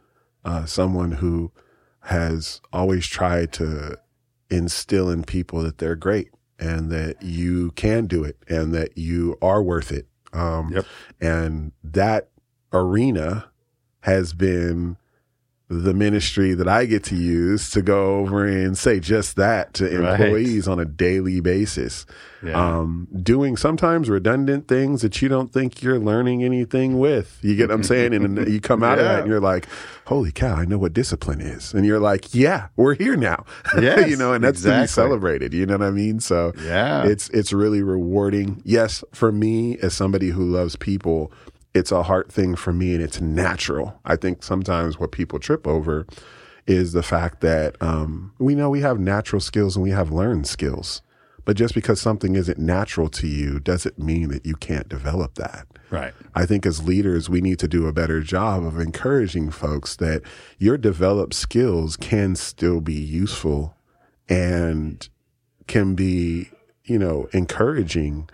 uh, 0.44 0.66
someone 0.66 1.14
who 1.14 1.52
has 2.02 2.60
always 2.74 3.08
tried 3.08 3.54
to 3.54 3.98
instill 4.50 5.10
in 5.10 5.24
people 5.24 5.62
that 5.64 5.78
they're 5.78 5.96
great 5.96 6.30
and 6.60 6.90
that 6.92 7.22
you 7.22 7.72
can 7.72 8.08
do 8.08 8.24
it 8.24 8.38
and 8.48 8.74
that 8.74 8.98
you 8.98 9.38
are 9.42 9.62
worth 9.64 9.92
it. 9.92 10.08
Um, 10.34 10.72
Yep. 10.74 10.86
And 11.22 11.72
that 11.84 12.30
arena 12.74 13.52
has 14.02 14.34
been 14.34 14.98
the 15.82 15.94
ministry 15.94 16.54
that 16.54 16.68
I 16.68 16.86
get 16.86 17.04
to 17.06 17.16
use 17.16 17.70
to 17.72 17.82
go 17.82 18.18
over 18.20 18.46
and 18.46 18.78
say 18.78 19.00
just 19.00 19.36
that 19.38 19.74
to 19.76 19.86
Right. 20.00 20.20
employees 20.20 20.68
on 20.68 20.80
a 20.80 20.86
daily 20.86 21.40
basis 21.40 22.06
Yeah. 22.44 22.54
um, 22.80 23.08
doing 23.22 23.56
sometimes 23.58 24.10
redundant 24.10 24.68
things 24.68 25.02
that 25.02 25.22
you 25.22 25.30
don't 25.30 25.52
think 25.54 25.82
you're 25.82 26.00
learning 26.00 26.44
anything 26.44 27.00
with. 27.00 27.38
You 27.42 27.56
get 27.56 27.70
what 27.70 27.76
I'm 27.76 27.84
saying? 27.84 28.14
And 28.14 28.48
you 28.52 28.60
come 28.60 28.84
out 28.84 29.00
of 29.00 29.06
that 29.06 29.20
and 29.22 29.28
you're 29.30 29.40
like, 29.40 29.68
holy 30.06 30.32
cow, 30.32 30.56
I 30.56 30.66
know 30.66 30.78
what 30.78 30.94
discipline 30.94 31.40
is. 31.42 31.74
And 31.74 31.86
you're 31.86 32.00
like, 32.00 32.34
yeah, 32.36 32.68
we're 32.76 32.96
here 32.96 33.16
now. 33.16 33.46
Yes, 33.82 34.10
you 34.10 34.18
know, 34.18 34.34
and 34.34 34.44
that's 34.44 34.62
to 34.62 34.68
be 34.68 34.72
exactly. 34.72 34.88
celebrated. 34.88 35.54
You 35.54 35.66
know 35.66 35.78
what 35.78 35.88
I 35.88 35.92
mean? 35.92 36.20
So 36.20 36.54
yeah. 36.64 37.04
it's, 37.06 37.30
it's 37.30 37.52
really 37.54 37.82
rewarding. 37.82 38.62
Yes, 38.66 39.04
for 39.14 39.32
me, 39.32 39.78
as 39.80 39.94
somebody 39.94 40.30
who 40.30 40.44
loves 40.46 40.76
people, 40.76 41.32
it's 41.74 41.92
a 41.92 42.04
heart 42.04 42.32
thing 42.32 42.56
for 42.56 42.72
me 42.74 42.94
and 42.94 43.04
it's 43.04 43.20
natural. 43.20 44.00
I 44.06 44.16
think 44.16 44.44
sometimes 44.44 45.00
what 45.00 45.12
people 45.12 45.40
trip 45.40 45.68
over 45.68 46.06
is 46.68 46.94
the 46.94 47.04
fact 47.04 47.42
that 47.42 47.76
um, 47.82 48.34
we 48.40 48.56
know 48.56 48.70
we 48.70 48.82
have 48.82 49.00
natural 49.00 49.40
skills 49.40 49.76
and 49.76 49.84
we 49.84 49.90
have 49.92 50.12
learned 50.12 50.48
skills. 50.48 51.02
But 51.46 51.58
just 51.58 51.74
because 51.74 52.00
something 52.00 52.36
isn't 52.36 52.58
natural 52.58 53.10
to 53.10 53.28
you 53.28 53.60
doesn't 53.60 54.00
mean 54.00 54.30
that 54.30 54.46
you 54.46 54.56
can't 54.56 54.88
develop 54.88 55.36
that. 55.36 55.68
right. 55.90 56.14
I 56.34 56.46
think 56.46 56.66
as 56.66 56.84
leaders, 56.84 57.30
we 57.30 57.42
need 57.42 57.60
to 57.60 57.68
do 57.68 57.86
a 57.86 57.92
better 57.92 58.22
job 58.22 58.66
of 58.66 58.80
encouraging 58.80 59.52
folks 59.52 59.96
that 59.98 60.22
your 60.58 60.78
developed 60.78 61.34
skills 61.34 61.98
can 61.98 62.36
still 62.36 62.80
be 62.80 62.94
useful 62.94 63.76
and 64.30 65.08
can 65.68 65.96
be, 65.96 66.50
you 66.86 66.98
know, 66.98 67.28
encouraging 67.34 68.30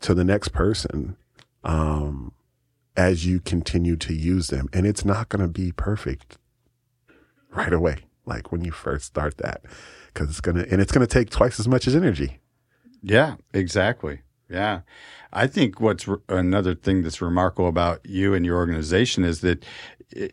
to 0.00 0.14
the 0.14 0.24
next 0.24 0.48
person 0.48 1.16
um, 1.64 2.32
as 2.96 3.26
you 3.26 3.40
continue 3.40 3.96
to 3.96 4.14
use 4.14 4.48
them. 4.48 4.68
And 4.72 4.86
it's 4.86 5.04
not 5.04 5.28
going 5.28 5.42
to 5.42 5.48
be 5.48 5.72
perfect 5.72 6.38
right 7.50 7.72
away, 7.72 7.98
like 8.26 8.52
when 8.52 8.64
you 8.64 8.72
first 8.72 9.06
start 9.06 9.38
that, 9.38 9.62
because 10.12 10.28
it's 10.28 10.40
going 10.40 10.56
to, 10.56 10.70
and 10.70 10.80
it's 10.80 10.92
going 10.92 11.06
to 11.06 11.12
take 11.12 11.30
twice 11.30 11.58
as 11.58 11.68
much 11.68 11.86
as 11.86 11.96
energy. 11.96 12.38
Yeah, 13.02 13.36
exactly. 13.52 14.20
Yeah. 14.48 14.80
I 15.32 15.46
think 15.46 15.80
what's 15.80 16.06
re- 16.06 16.18
another 16.28 16.74
thing 16.74 17.02
that's 17.02 17.20
remarkable 17.20 17.68
about 17.68 18.00
you 18.04 18.34
and 18.34 18.46
your 18.46 18.56
organization 18.56 19.24
is 19.24 19.40
that 19.40 19.64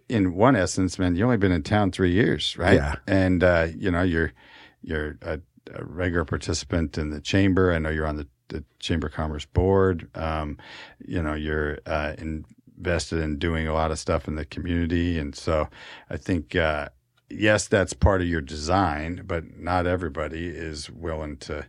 in 0.08 0.36
one 0.36 0.56
essence, 0.56 1.00
man, 1.00 1.16
you've 1.16 1.26
only 1.26 1.38
been 1.38 1.52
in 1.52 1.64
town 1.64 1.92
3 1.92 2.12
years, 2.12 2.58
right? 2.58 2.76
Yeah. 2.76 2.96
And 3.08 3.44
uh, 3.44 3.68
you 3.76 3.90
know, 3.90 4.04
you're 4.04 4.34
you're 4.82 5.18
a, 5.22 5.40
a 5.74 5.86
regular 5.86 6.26
participant 6.26 6.98
in 6.98 7.10
the 7.10 7.22
chamber. 7.22 7.72
I 7.72 7.80
know 7.80 7.90
you're 7.90 8.08
on 8.08 8.18
the, 8.18 8.28
the 8.52 8.64
Chamber 8.80 9.08
of 9.08 9.14
Commerce 9.14 9.46
board. 9.46 10.10
Um, 10.16 10.58
you 11.06 11.22
know, 11.22 11.34
you're 11.34 11.80
uh, 11.86 12.14
invested 12.18 13.20
in 13.20 13.38
doing 13.38 13.68
a 13.68 13.74
lot 13.74 13.92
of 13.92 14.00
stuff 14.00 14.28
in 14.28 14.36
the 14.36 14.46
community 14.46 15.20
and 15.20 15.36
so 15.36 15.68
I 16.10 16.18
think 16.18 16.56
uh, 16.56 16.90
yes, 17.32 17.68
that's 17.68 17.94
part 17.94 18.22
of 18.22 18.28
your 18.28 18.42
design, 18.42 19.24
but 19.26 19.58
not 19.58 19.88
everybody 19.88 20.48
is 20.48 20.90
willing 20.90 21.38
to 21.38 21.66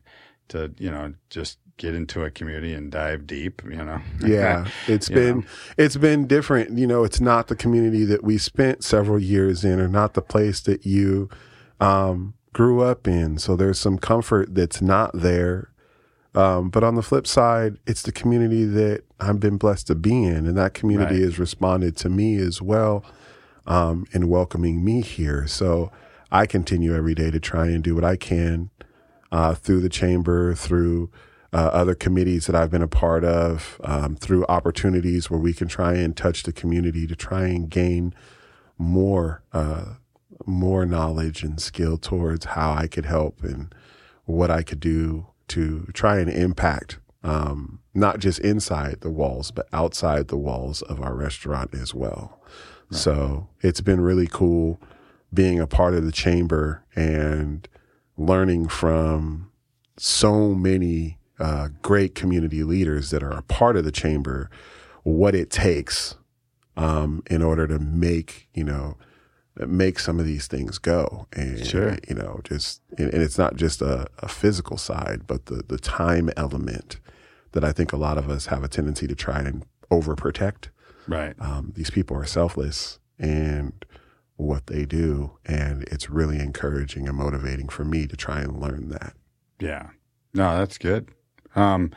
to 0.49 0.73
you 0.79 0.91
know 0.91 1.15
just 1.31 1.59
get 1.79 1.95
into 1.95 2.23
a 2.23 2.31
community 2.31 2.75
and 2.75 2.91
dive 2.91 3.27
deep. 3.27 3.63
You 3.65 3.85
know. 3.85 4.01
Yeah, 4.21 4.67
it's 4.87 5.09
been 5.09 5.41
know. 5.41 5.47
it's 5.77 5.97
been 5.97 6.27
different. 6.27 6.79
You 6.79 6.87
know, 6.87 7.05
it's 7.05 7.21
not 7.21 7.49
the 7.49 7.57
community 7.57 8.05
that 8.05 8.23
we 8.23 8.39
spent 8.39 8.85
several 8.85 9.19
years 9.19 9.65
in, 9.65 9.81
or 9.81 9.89
not 9.89 10.15
the 10.15 10.23
place 10.23 10.61
that 10.61 10.85
you 10.85 11.29
um, 11.81 12.35
grew 12.53 12.83
up 12.83 13.09
in. 13.09 13.39
So 13.39 13.57
there's 13.57 13.79
some 13.79 13.99
comfort 13.99 14.55
that's 14.55 14.83
not 14.83 15.11
there. 15.15 15.69
Um, 16.35 16.71
but 16.71 16.83
on 16.83 16.95
the 16.95 17.03
flip 17.03 17.27
side, 17.27 17.77
it's 17.87 18.03
the 18.03 18.13
community 18.13 18.65
that 18.65 19.03
I've 19.21 19.39
been 19.41 19.59
blessed 19.59 19.87
to 19.89 19.95
be 19.95 20.25
in, 20.25 20.47
and 20.47 20.57
that 20.57 20.73
community 20.75 21.17
Right. 21.17 21.25
has 21.25 21.39
responded 21.39 21.97
to 21.99 22.09
me 22.09 22.37
as 22.37 22.63
well 22.63 23.05
um, 23.67 24.07
in 24.13 24.29
welcoming 24.29 24.83
me 24.85 25.03
here. 25.03 25.47
So 25.47 25.93
I 26.31 26.47
continue 26.47 26.95
every 26.95 27.15
day 27.15 27.31
to 27.31 27.39
try 27.39 27.67
and 27.67 27.85
do 27.85 27.95
what 27.95 28.05
I 28.05 28.17
can 28.17 28.71
uh, 29.31 29.55
through 29.55 29.81
the 29.83 29.89
chamber, 29.91 30.55
through 30.55 31.11
uh, 31.53 31.69
other 31.73 31.95
committees 31.95 32.47
that 32.47 32.57
I've 32.57 32.71
been 32.71 32.83
a 32.83 32.89
part 32.89 33.25
of, 33.25 33.79
um, 33.85 34.17
through 34.17 34.47
opportunities 34.47 35.31
where 35.31 35.39
we 35.39 35.53
can 35.53 35.69
try 35.69 35.95
and 35.95 36.17
touch 36.17 36.45
the 36.45 36.53
community 36.53 37.07
to 37.07 37.15
try 37.15 37.45
and 37.49 37.69
gain 37.69 38.15
more 38.79 39.43
uh, 39.53 39.95
more 40.47 40.85
knowledge 40.87 41.45
and 41.45 41.61
skill 41.61 41.97
towards 41.99 42.47
how 42.47 42.73
I 42.73 42.87
could 42.89 43.05
help 43.07 43.45
and 43.45 43.73
what 44.25 44.51
I 44.51 44.63
could 44.63 44.81
do 44.81 45.27
to 45.53 45.87
try 45.93 46.19
and 46.19 46.29
impact 46.31 46.99
um, 47.25 47.81
not 47.95 48.19
just 48.19 48.39
inside 48.41 49.01
the 49.01 49.11
walls 49.11 49.51
but 49.51 49.69
outside 49.73 50.29
the 50.29 50.37
walls 50.37 50.83
of 50.83 51.01
our 51.01 51.15
restaurant 51.15 51.75
as 51.75 51.95
well. 51.95 52.39
So 52.91 53.49
it's 53.63 53.81
been 53.81 54.03
really 54.03 54.27
cool 54.27 54.79
being 55.33 55.59
a 55.59 55.67
part 55.67 55.95
of 55.95 56.05
the 56.05 56.13
chamber 56.13 56.85
and 56.95 57.67
learning 58.19 58.69
from 58.69 59.51
so 59.97 60.55
many 60.55 61.19
uh, 61.39 61.69
great 61.81 62.15
community 62.15 62.63
leaders 62.63 63.11
that 63.11 63.23
are 63.23 63.33
a 63.33 63.43
part 63.43 63.77
of 63.77 63.85
the 63.85 63.93
chamber, 63.93 64.51
what 65.05 65.35
it 65.35 65.51
takes 65.51 66.17
um, 66.77 67.23
in 67.31 67.43
order 67.43 67.67
to 67.67 67.79
make 67.79 68.49
you 68.55 68.65
know 68.65 68.97
make 69.57 69.99
some 69.99 70.19
of 70.19 70.27
these 70.27 70.47
things 70.47 70.79
go. 70.79 71.27
And 71.33 71.65
sure. 71.67 71.99
you 72.09 72.15
know 72.15 72.41
just 72.45 72.83
and, 72.99 73.13
and 73.13 73.23
it's 73.23 73.39
not 73.39 73.57
just 73.57 73.83
a, 73.83 74.07
a, 74.19 74.29
physical 74.29 74.77
side 74.77 75.27
but 75.27 75.47
the 75.47 75.63
the 75.67 75.79
time 75.79 76.31
element 76.37 76.99
that 77.53 77.65
i 77.65 77.73
think 77.73 77.93
a 77.93 77.97
lot 77.97 78.17
of 78.17 78.31
us 78.31 78.47
have 78.47 78.65
a 78.65 78.69
tendency 78.69 79.07
to 79.07 79.15
try 79.15 79.41
and 79.41 79.65
overprotect. 79.93 80.69
Right. 81.07 81.35
Um, 81.39 81.73
these 81.77 81.91
people 81.91 82.17
are 82.17 82.25
selfless 82.25 82.99
and 83.19 83.85
what 84.37 84.67
they 84.67 84.85
do 84.85 85.39
and 85.45 85.83
it's 85.85 86.11
really 86.11 86.39
encouraging 86.39 87.07
and 87.07 87.17
motivating 87.17 87.69
for 87.69 87.85
me 87.85 88.07
to 88.07 88.17
try 88.17 88.41
and 88.41 88.61
learn 88.61 88.89
that. 88.89 89.15
Yeah. 89.61 89.91
No 90.35 90.57
that's 90.57 90.79
good. 90.79 91.11
Um, 91.55 91.93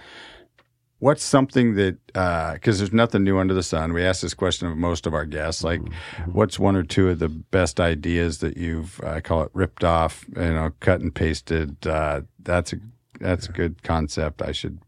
what's 1.06 1.24
something 1.24 1.76
that 1.76 2.04
because 2.08 2.78
uh, 2.78 2.80
there's 2.80 2.92
nothing 2.92 3.24
new 3.24 3.38
under 3.38 3.54
the 3.54 3.62
sun 3.62 3.94
we 3.94 4.04
ask 4.04 4.24
this 4.24 4.34
question 4.34 4.68
of 4.68 4.76
most 4.76 5.06
of 5.06 5.14
our 5.14 5.24
guests 5.24 5.64
like 5.64 5.80
mm-hmm. 5.80 6.32
what's 6.32 6.58
one 6.58 6.76
or 6.76 6.82
two 6.82 7.10
of 7.10 7.20
the 7.20 7.30
best 7.30 7.80
ideas 7.80 8.40
that 8.40 8.58
you've 8.58 9.00
i 9.04 9.22
call 9.22 9.44
it 9.44 9.52
ripped 9.54 9.84
off 9.84 10.26
you 10.36 10.42
know 10.42 10.72
cut 10.80 11.02
and 11.02 11.14
pasted 11.14 11.86
uh, 11.86 12.22
that's 12.40 12.74
a 12.74 12.78
that's 13.20 13.48
a 13.48 13.52
good 13.52 13.84
concept 13.84 14.42
i 14.42 14.52
should 14.52 14.80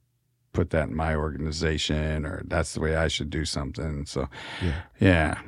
put 0.53 0.71
that 0.71 0.89
in 0.89 0.95
my 0.95 1.13
organization 1.13 2.25
or 2.25 2.41
that's 2.47 2.73
the 2.73 2.79
way 2.79 2.95
i 2.95 3.07
should 3.07 3.29
do 3.29 3.45
something 3.45 4.03
so 4.03 4.27
yeah, 4.63 4.81
yeah. 4.99 5.39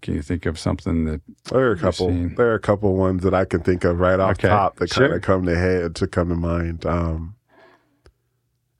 Can 0.00 0.14
you 0.14 0.22
think 0.22 0.46
of 0.46 0.60
something 0.60 1.06
that 1.06 1.22
there 1.50 1.70
are 1.70 1.72
a 1.72 1.76
couple? 1.76 2.08
There 2.12 2.52
are 2.52 2.54
a 2.54 2.60
couple 2.60 2.94
ones 2.94 3.24
that 3.24 3.34
I 3.34 3.44
can 3.44 3.62
think 3.62 3.82
of 3.82 3.98
right 3.98 4.20
off 4.20 4.38
okay. 4.38 4.46
top 4.46 4.76
that 4.76 4.92
sure. 4.92 5.08
kind 5.08 5.16
of 5.16 5.22
come 5.22 5.44
to 5.46 5.58
head 5.58 5.96
to 5.96 6.06
come 6.06 6.28
to 6.28 6.36
mind. 6.36 6.86
Um, 6.86 7.34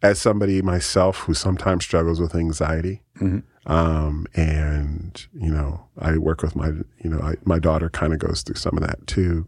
as 0.02 0.20
somebody 0.20 0.60
myself 0.62 1.18
who 1.18 1.34
sometimes 1.34 1.84
struggles 1.84 2.20
with 2.20 2.34
anxiety, 2.34 3.02
mm-hmm. 3.20 3.72
um, 3.72 4.26
and 4.34 5.26
you 5.32 5.50
know, 5.50 5.86
I 5.98 6.18
work 6.18 6.42
with 6.42 6.56
my, 6.56 6.68
you 6.68 7.10
know, 7.10 7.20
I, 7.20 7.34
my 7.44 7.58
daughter 7.58 7.88
kind 7.88 8.12
of 8.12 8.18
goes 8.18 8.42
through 8.42 8.56
some 8.56 8.76
of 8.76 8.82
that 8.82 9.06
too. 9.06 9.46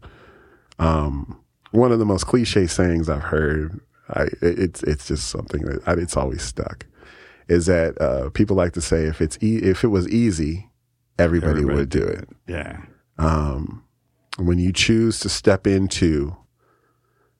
Um, 0.79 1.41
one 1.71 1.91
of 1.91 1.99
the 1.99 2.05
most 2.05 2.25
cliche 2.25 2.67
sayings 2.67 3.09
I've 3.09 3.21
heard, 3.21 3.79
I, 4.09 4.27
it's 4.41 4.81
it's 4.83 5.07
just 5.07 5.29
something 5.29 5.63
that 5.63 5.87
I, 5.87 5.93
it's 5.93 6.15
always 6.15 6.41
stuck, 6.41 6.85
is 7.47 7.65
that 7.65 7.99
uh, 8.01 8.29
people 8.29 8.55
like 8.55 8.73
to 8.73 8.81
say 8.81 9.03
if 9.05 9.21
it's 9.21 9.37
e- 9.41 9.61
if 9.61 9.83
it 9.83 9.89
was 9.89 10.07
easy, 10.09 10.69
everybody, 11.19 11.59
everybody 11.59 11.75
would 11.75 11.89
do 11.89 12.03
it. 12.03 12.21
it. 12.21 12.29
Yeah. 12.47 12.81
Um, 13.17 13.83
when 14.37 14.59
you 14.59 14.73
choose 14.73 15.19
to 15.21 15.29
step 15.29 15.65
into 15.65 16.35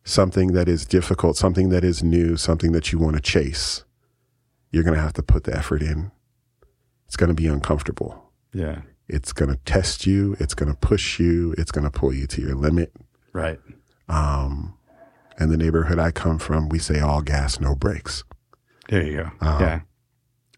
something 0.06 0.54
that 0.54 0.70
is 0.70 0.86
difficult, 0.86 1.36
something 1.36 1.70
that 1.70 1.84
is 1.84 2.04
new, 2.04 2.38
something 2.38 2.72
that 2.72 2.92
you 2.92 3.00
want 3.00 3.16
to 3.16 3.22
chase, 3.22 3.84
you're 4.72 4.84
going 4.84 4.96
to 4.96 5.02
have 5.02 5.14
to 5.14 5.24
put 5.24 5.44
the 5.44 5.58
effort 5.58 5.82
in. 5.82 6.12
It's 7.08 7.18
going 7.18 7.30
to 7.30 7.34
be 7.34 7.48
uncomfortable. 7.48 8.32
Yeah. 8.54 8.82
It's 9.08 9.34
going 9.34 9.52
to 9.52 9.58
test 9.66 10.06
you. 10.06 10.36
It's 10.40 10.54
going 10.54 10.72
to 10.72 10.78
push 10.78 11.20
you. 11.20 11.54
It's 11.58 11.72
going 11.72 11.84
to 11.84 11.92
pull 11.92 12.14
you 12.14 12.28
to 12.28 12.42
your 12.42 12.56
limit. 12.56 12.94
Right. 13.34 13.60
Um, 14.08 14.78
and 15.38 15.52
the 15.52 15.58
neighborhood 15.58 16.00
I 16.00 16.12
come 16.12 16.40
from, 16.40 16.70
we 16.70 16.80
say 16.80 17.00
all 17.00 17.22
gas, 17.22 17.60
no 17.60 17.76
brakes. 17.76 18.24
There 18.90 19.04
you 19.04 19.18
go. 19.18 19.32
Um, 19.42 19.62
yeah. 19.62 19.80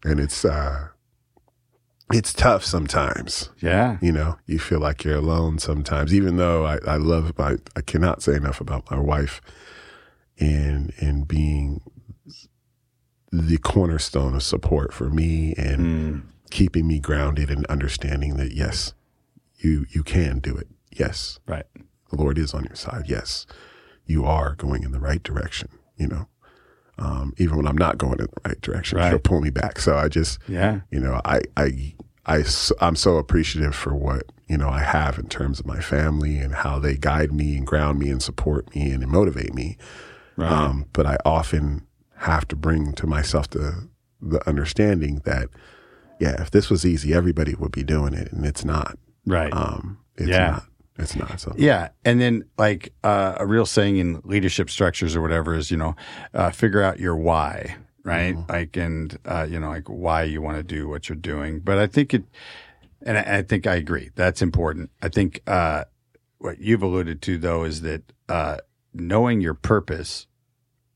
And 0.04 0.20
it's, 0.20 0.44
uh, 0.44 0.88
it's 2.12 2.32
tough 2.32 2.64
sometimes. 2.64 3.50
Yeah. 3.60 3.98
You 4.00 4.12
know, 4.12 4.38
you 4.46 4.58
feel 4.58 4.80
like 4.80 5.04
you're 5.04 5.16
alone 5.16 5.58
sometimes, 5.58 6.14
even 6.14 6.36
though 6.36 6.64
I, 6.64 6.78
I 6.86 6.96
love, 6.96 7.32
I, 7.38 7.56
I 7.76 7.80
cannot 7.82 8.22
say 8.22 8.34
enough 8.34 8.60
about 8.60 8.90
my 8.90 8.98
wife 8.98 9.40
and, 10.38 10.92
and 10.98 11.28
being 11.28 11.80
the 13.30 13.58
cornerstone 13.58 14.34
of 14.34 14.42
support 14.42 14.94
for 14.94 15.10
me 15.10 15.54
and 15.58 15.80
mm. 15.80 16.22
keeping 16.50 16.86
me 16.86 16.98
grounded 16.98 17.50
and 17.50 17.66
understanding 17.66 18.36
that 18.36 18.52
yes, 18.52 18.94
you, 19.56 19.84
you 19.90 20.02
can 20.02 20.38
do 20.38 20.56
it. 20.56 20.68
Yes. 20.90 21.38
Right. 21.46 21.66
The 22.10 22.16
Lord 22.16 22.38
is 22.38 22.54
on 22.54 22.64
your 22.64 22.76
side. 22.76 23.04
Yes. 23.06 23.46
You 24.06 24.24
are 24.24 24.54
going 24.54 24.82
in 24.82 24.92
the 24.92 25.00
right 25.00 25.22
direction, 25.22 25.68
you 25.98 26.06
know. 26.06 26.28
Um, 27.00 27.32
even 27.38 27.56
when 27.56 27.66
I'm 27.68 27.78
not 27.78 27.96
going 27.96 28.18
in 28.18 28.26
the 28.26 28.48
right 28.48 28.60
direction, 28.60 28.98
right. 28.98 29.10
she'll 29.10 29.20
pull 29.20 29.40
me 29.40 29.50
back. 29.50 29.78
So 29.78 29.96
I 29.96 30.08
just, 30.08 30.40
yeah, 30.48 30.80
you 30.90 30.98
know, 30.98 31.20
I, 31.24 31.42
I, 31.56 31.94
I, 32.26 32.44
I'm 32.80 32.96
so 32.96 33.18
appreciative 33.18 33.74
for 33.74 33.94
what, 33.94 34.24
you 34.48 34.58
know, 34.58 34.68
I 34.68 34.80
have 34.80 35.16
in 35.16 35.28
terms 35.28 35.60
of 35.60 35.66
my 35.66 35.80
family 35.80 36.38
and 36.38 36.54
how 36.56 36.80
they 36.80 36.96
guide 36.96 37.32
me 37.32 37.56
and 37.56 37.66
ground 37.66 38.00
me 38.00 38.10
and 38.10 38.20
support 38.20 38.74
me 38.74 38.90
and 38.90 39.06
motivate 39.06 39.54
me. 39.54 39.78
Right. 40.36 40.50
Um, 40.50 40.86
but 40.92 41.06
I 41.06 41.18
often 41.24 41.86
have 42.16 42.48
to 42.48 42.56
bring 42.56 42.92
to 42.94 43.06
myself 43.06 43.48
the, 43.50 43.88
the 44.20 44.46
understanding 44.48 45.22
that, 45.24 45.48
yeah, 46.18 46.42
if 46.42 46.50
this 46.50 46.68
was 46.68 46.84
easy, 46.84 47.14
everybody 47.14 47.54
would 47.54 47.72
be 47.72 47.84
doing 47.84 48.12
it 48.12 48.32
and 48.32 48.44
it's 48.44 48.64
not. 48.64 48.98
Right. 49.24 49.52
Um, 49.52 49.98
it's 50.16 50.30
yeah. 50.30 50.50
not. 50.50 50.67
It's 50.98 51.14
not 51.14 51.40
so. 51.40 51.54
Yeah, 51.56 51.88
and 52.04 52.20
then 52.20 52.44
like 52.58 52.92
uh, 53.04 53.36
a 53.38 53.46
real 53.46 53.66
saying 53.66 53.98
in 53.98 54.20
leadership 54.24 54.68
structures 54.68 55.14
or 55.14 55.22
whatever 55.22 55.54
is, 55.54 55.70
you 55.70 55.76
know, 55.76 55.94
uh, 56.34 56.50
figure 56.50 56.82
out 56.82 56.98
your 56.98 57.16
why, 57.16 57.76
right? 58.02 58.34
Mm-hmm. 58.34 58.50
Like, 58.50 58.76
and 58.76 59.18
uh, 59.24 59.46
you 59.48 59.60
know, 59.60 59.68
like 59.68 59.88
why 59.88 60.24
you 60.24 60.42
want 60.42 60.56
to 60.56 60.62
do 60.62 60.88
what 60.88 61.08
you're 61.08 61.16
doing. 61.16 61.60
But 61.60 61.78
I 61.78 61.86
think 61.86 62.14
it, 62.14 62.24
and 63.02 63.16
I, 63.16 63.38
I 63.38 63.42
think 63.42 63.66
I 63.66 63.76
agree. 63.76 64.10
That's 64.16 64.42
important. 64.42 64.90
I 65.00 65.08
think 65.08 65.40
uh, 65.46 65.84
what 66.38 66.58
you've 66.60 66.82
alluded 66.82 67.22
to 67.22 67.38
though 67.38 67.64
is 67.64 67.82
that 67.82 68.02
uh, 68.28 68.56
knowing 68.92 69.40
your 69.40 69.54
purpose 69.54 70.26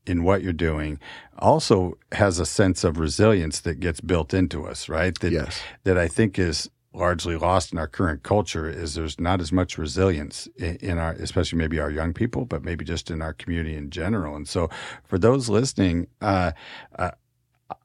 in 0.05 0.23
what 0.23 0.43
you're 0.43 0.51
doing 0.51 0.99
also 1.39 1.97
has 2.11 2.39
a 2.39 2.45
sense 2.45 2.83
of 2.83 2.99
resilience 2.99 3.61
that 3.61 3.79
gets 3.79 4.01
built 4.01 4.33
into 4.33 4.65
us, 4.65 4.89
right? 4.89 5.17
That, 5.19 5.31
yes. 5.31 5.61
That 5.85 5.97
I 5.97 6.07
think 6.07 6.37
is 6.37 6.69
largely 6.93 7.35
lost 7.35 7.71
in 7.71 7.79
our 7.79 7.87
current 7.87 8.23
culture 8.23 8.69
is 8.69 8.95
there's 8.95 9.19
not 9.19 9.41
as 9.41 9.51
much 9.51 9.77
resilience 9.77 10.47
in, 10.57 10.97
our, 10.97 11.13
especially 11.13 11.57
maybe 11.57 11.79
our 11.79 11.89
young 11.89 12.13
people, 12.13 12.45
but 12.45 12.63
maybe 12.63 12.85
just 12.85 13.09
in 13.09 13.21
our 13.21 13.33
community 13.33 13.75
in 13.75 13.89
general. 13.89 14.35
And 14.35 14.47
so, 14.47 14.69
for 15.03 15.17
those 15.17 15.49
listening, 15.49 16.07
uh, 16.21 16.51
uh, 16.97 17.11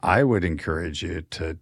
I 0.02 0.22
would 0.24 0.44
encourage 0.44 1.02
you 1.02 1.22
to 1.22 1.58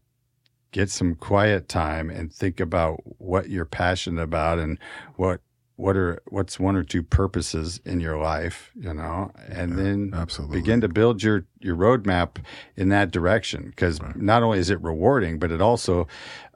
get 0.72 0.90
some 0.90 1.14
quiet 1.14 1.68
time 1.68 2.10
and 2.10 2.32
think 2.32 2.60
about 2.60 3.00
what 3.18 3.48
you're 3.48 3.64
passionate 3.64 4.22
about 4.22 4.58
and 4.58 4.78
what 5.16 5.40
what 5.76 5.94
are 5.94 6.22
what's 6.28 6.58
one 6.58 6.74
or 6.74 6.82
two 6.82 7.02
purposes 7.02 7.80
in 7.84 8.00
your 8.00 8.18
life, 8.18 8.72
you 8.74 8.92
know, 8.92 9.30
and 9.48 9.70
yeah, 9.70 9.76
then 9.76 10.10
absolutely. 10.14 10.58
begin 10.58 10.80
to 10.80 10.88
build 10.88 11.22
your 11.22 11.44
your 11.60 11.76
roadmap 11.76 12.38
in 12.76 12.88
that 12.88 13.10
direction. 13.10 13.66
Because 13.66 14.00
right. 14.00 14.16
not 14.16 14.42
only 14.42 14.58
is 14.58 14.70
it 14.70 14.80
rewarding, 14.82 15.38
but 15.38 15.50
it 15.50 15.60
also 15.60 16.08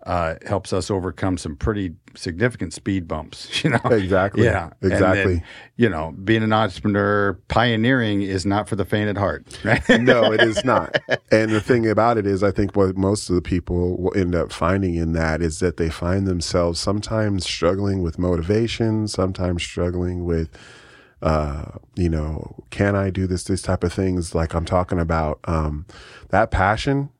uh, 0.06 0.36
helps 0.46 0.72
us 0.72 0.90
overcome 0.90 1.36
some 1.36 1.54
pretty 1.56 1.94
significant 2.14 2.72
speed 2.72 3.06
bumps. 3.06 3.48
You 3.60 3.70
know, 3.70 3.90
exactly. 3.90 4.44
Yeah, 4.44 4.70
exactly. 4.80 5.34
Then, 5.34 5.44
you 5.76 5.90
know, 5.90 6.12
being 6.24 6.42
an 6.42 6.52
entrepreneur, 6.52 7.34
pioneering 7.48 8.22
is 8.22 8.46
not 8.46 8.70
for 8.70 8.76
the 8.76 8.86
faint 8.86 9.10
at 9.10 9.18
heart. 9.18 9.58
Right? 9.64 9.86
no, 10.00 10.32
it 10.32 10.40
is 10.40 10.64
not. 10.64 10.98
And 11.30 11.50
the 11.50 11.60
thing 11.60 11.86
about 11.86 12.16
it 12.16 12.26
is, 12.26 12.42
I 12.42 12.52
think 12.52 12.74
what 12.74 12.96
most 12.96 13.28
of 13.28 13.34
the 13.34 13.42
people 13.42 14.00
will 14.00 14.16
end 14.16 14.34
up 14.34 14.50
finding 14.50 14.94
in 14.94 15.12
that 15.12 15.42
is 15.42 15.58
that 15.58 15.76
they 15.76 15.90
find 15.90 16.26
themselves 16.26 16.80
sometimes 16.80 17.44
struggling 17.44 18.02
with 18.02 18.18
motivation, 18.18 19.06
sometimes 19.08 19.62
struggling 19.62 20.24
with. 20.24 20.48
Uh, 21.20 21.72
you 21.96 22.08
know, 22.08 22.64
can 22.70 22.96
I 22.96 23.10
do 23.10 23.26
this? 23.26 23.44
This 23.44 23.60
type 23.60 23.84
of 23.84 23.92
things, 23.92 24.34
like 24.34 24.54
I'm 24.54 24.64
talking 24.64 24.98
about, 24.98 25.40
um, 25.44 25.84
that 26.30 26.50
passion 26.50 27.10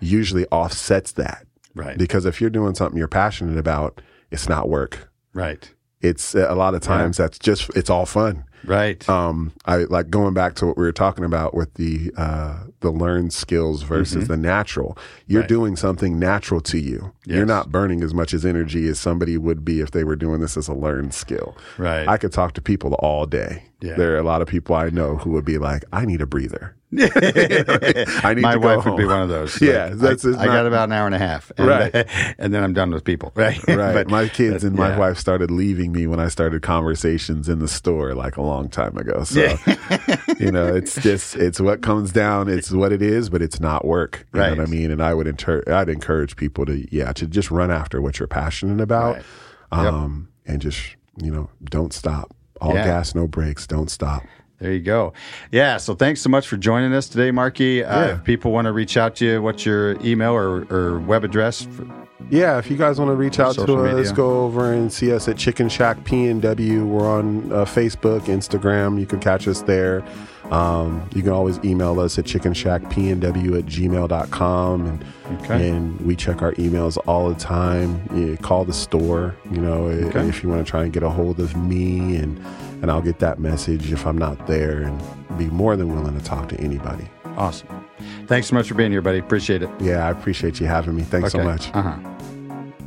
usually 0.00 0.44
offsets 0.48 1.12
that 1.12 1.45
Right. 1.76 1.96
Because 1.96 2.24
if 2.24 2.40
you're 2.40 2.50
doing 2.50 2.74
something 2.74 2.98
you're 2.98 3.06
passionate 3.06 3.58
about, 3.58 4.00
it's 4.30 4.48
not 4.48 4.68
work. 4.68 5.10
Right. 5.34 5.70
It's 6.00 6.34
a 6.34 6.54
lot 6.54 6.74
of 6.74 6.80
times 6.80 7.18
yeah. 7.18 7.24
that's 7.24 7.38
just 7.38 7.70
it's 7.76 7.90
all 7.90 8.06
fun. 8.06 8.44
Right. 8.64 9.06
Um, 9.08 9.52
I 9.64 9.76
like 9.84 10.10
going 10.10 10.34
back 10.34 10.54
to 10.56 10.66
what 10.66 10.76
we 10.76 10.84
were 10.84 10.92
talking 10.92 11.24
about 11.24 11.54
with 11.54 11.74
the 11.74 12.12
uh, 12.16 12.64
the 12.80 12.90
learned 12.90 13.32
skills 13.32 13.82
versus 13.82 14.24
mm-hmm. 14.24 14.32
the 14.32 14.36
natural. 14.36 14.98
You're 15.26 15.42
right. 15.42 15.48
doing 15.48 15.76
something 15.76 16.18
natural 16.18 16.60
to 16.62 16.78
you. 16.78 17.12
Yes. 17.24 17.36
You're 17.36 17.46
not 17.46 17.70
burning 17.70 18.02
as 18.02 18.12
much 18.12 18.34
as 18.34 18.44
energy 18.44 18.88
as 18.88 18.98
somebody 18.98 19.38
would 19.38 19.64
be 19.64 19.80
if 19.80 19.92
they 19.92 20.04
were 20.04 20.16
doing 20.16 20.40
this 20.40 20.56
as 20.56 20.68
a 20.68 20.74
learned 20.74 21.14
skill. 21.14 21.56
Right. 21.78 22.08
I 22.08 22.16
could 22.16 22.32
talk 22.32 22.54
to 22.54 22.62
people 22.62 22.94
all 22.94 23.26
day. 23.26 23.64
Yeah. 23.80 23.94
There 23.94 24.14
are 24.14 24.18
a 24.18 24.22
lot 24.22 24.40
of 24.40 24.48
people 24.48 24.74
I 24.74 24.88
know 24.88 25.16
who 25.16 25.30
would 25.32 25.44
be 25.44 25.58
like, 25.58 25.84
I 25.92 26.06
need 26.06 26.22
a 26.22 26.26
breather. 26.26 26.74
I 26.98 28.32
need 28.34 28.42
My 28.42 28.56
wife 28.56 28.84
home. 28.84 28.94
would 28.94 28.98
be 28.98 29.04
one 29.04 29.20
of 29.20 29.28
those. 29.28 29.60
yeah, 29.60 29.90
that's 29.92 30.24
I, 30.24 30.42
I 30.42 30.46
got 30.46 30.66
about 30.66 30.88
an 30.88 30.92
hour 30.92 31.04
and 31.04 31.14
a 31.14 31.18
half, 31.18 31.52
and, 31.58 31.66
right? 31.66 31.94
and 32.38 32.54
then 32.54 32.62
I'm 32.62 32.72
done 32.72 32.90
with 32.90 33.04
people. 33.04 33.32
Right, 33.34 33.58
right. 33.68 33.92
but, 33.92 34.08
my 34.08 34.28
kids 34.28 34.64
and 34.64 34.76
my 34.76 34.90
yeah. 34.90 34.98
wife 34.98 35.18
started 35.18 35.50
leaving 35.50 35.92
me 35.92 36.06
when 36.06 36.20
I 36.20 36.28
started 36.28 36.62
conversations 36.62 37.48
in 37.48 37.58
the 37.58 37.68
store 37.68 38.14
like 38.14 38.36
a 38.36 38.42
long 38.42 38.70
time 38.70 38.96
ago. 38.96 39.24
So, 39.24 39.40
yeah. 39.40 40.16
you 40.38 40.52
know, 40.52 40.74
it's 40.74 40.94
just 41.02 41.34
it's 41.36 41.60
what 41.60 41.82
comes 41.82 42.12
down. 42.12 42.48
It's 42.48 42.70
what 42.70 42.92
it 42.92 43.02
is, 43.02 43.28
but 43.28 43.42
it's 43.42 43.58
not 43.60 43.84
work. 43.84 44.24
You 44.32 44.40
right. 44.40 44.50
know 44.50 44.62
what 44.62 44.68
I 44.68 44.70
mean? 44.70 44.90
And 44.92 45.02
I 45.02 45.12
would 45.12 45.26
inter- 45.26 45.64
I'd 45.66 45.88
encourage 45.88 46.36
people 46.36 46.64
to 46.66 46.86
yeah 46.94 47.12
to 47.14 47.26
just 47.26 47.50
run 47.50 47.72
after 47.72 48.00
what 48.00 48.20
you're 48.20 48.28
passionate 48.28 48.80
about, 48.80 49.16
right. 49.16 49.24
um, 49.72 50.28
yep. 50.46 50.52
and 50.54 50.62
just 50.62 50.96
you 51.20 51.32
know 51.32 51.50
don't 51.64 51.92
stop. 51.92 52.35
All 52.60 52.74
yeah. 52.74 52.84
gas, 52.84 53.14
no 53.14 53.26
brakes. 53.26 53.66
Don't 53.66 53.90
stop. 53.90 54.22
There 54.58 54.72
you 54.72 54.80
go. 54.80 55.12
Yeah. 55.52 55.76
So 55.76 55.94
thanks 55.94 56.22
so 56.22 56.30
much 56.30 56.48
for 56.48 56.56
joining 56.56 56.94
us 56.94 57.08
today, 57.08 57.30
Markey. 57.30 57.84
Uh, 57.84 58.00
yeah. 58.00 58.14
If 58.14 58.24
people 58.24 58.52
want 58.52 58.66
to 58.66 58.72
reach 58.72 58.96
out 58.96 59.16
to 59.16 59.24
you, 59.24 59.42
what's 59.42 59.66
your 59.66 60.00
email 60.02 60.32
or, 60.32 60.64
or 60.72 60.98
web 61.00 61.24
address? 61.24 61.62
For- 61.62 62.05
yeah, 62.30 62.58
if 62.58 62.70
you 62.70 62.76
guys 62.76 62.98
want 62.98 63.10
to 63.10 63.14
reach 63.14 63.38
out 63.38 63.54
to 63.54 63.62
us, 63.62 63.94
media. 63.94 64.12
go 64.12 64.44
over 64.44 64.72
and 64.72 64.92
see 64.92 65.12
us 65.12 65.28
at 65.28 65.36
Chicken 65.36 65.68
Shack 65.68 65.98
PNW. 65.98 66.86
We're 66.86 67.08
on 67.08 67.52
uh, 67.52 67.64
Facebook, 67.64 68.22
Instagram. 68.22 68.98
You 68.98 69.06
can 69.06 69.20
catch 69.20 69.46
us 69.46 69.62
there. 69.62 70.02
Um, 70.50 71.08
you 71.14 71.22
can 71.22 71.32
always 71.32 71.58
email 71.64 71.98
us 72.00 72.18
at 72.18 72.24
chickenshackpnw 72.24 73.58
at 73.58 73.66
gmail.com. 73.66 74.86
And, 74.86 75.04
okay. 75.42 75.70
and 75.70 76.00
we 76.00 76.16
check 76.16 76.42
our 76.42 76.52
emails 76.52 76.98
all 77.06 77.28
the 77.28 77.38
time. 77.38 78.02
You 78.14 78.36
call 78.36 78.64
the 78.64 78.72
store, 78.72 79.34
you 79.50 79.58
know, 79.58 79.86
okay. 79.86 80.28
if 80.28 80.42
you 80.42 80.48
want 80.48 80.64
to 80.64 80.70
try 80.70 80.84
and 80.84 80.92
get 80.92 81.02
a 81.02 81.10
hold 81.10 81.40
of 81.40 81.56
me, 81.56 82.16
and, 82.16 82.38
and 82.82 82.90
I'll 82.90 83.02
get 83.02 83.18
that 83.20 83.38
message 83.38 83.92
if 83.92 84.06
I'm 84.06 84.18
not 84.18 84.46
there 84.46 84.82
and 84.82 85.38
be 85.38 85.46
more 85.46 85.76
than 85.76 85.94
willing 85.94 86.18
to 86.18 86.24
talk 86.24 86.48
to 86.50 86.60
anybody. 86.60 87.08
Awesome. 87.36 87.85
Thanks 88.26 88.48
so 88.48 88.54
much 88.54 88.68
for 88.68 88.74
being 88.74 88.90
here, 88.90 89.02
buddy. 89.02 89.18
Appreciate 89.18 89.62
it. 89.62 89.70
Yeah, 89.80 90.06
I 90.06 90.10
appreciate 90.10 90.60
you 90.60 90.66
having 90.66 90.96
me. 90.96 91.02
Thanks 91.02 91.34
okay. 91.34 91.42
so 91.42 91.44
much. 91.44 91.70
Uh-huh. 91.74 91.96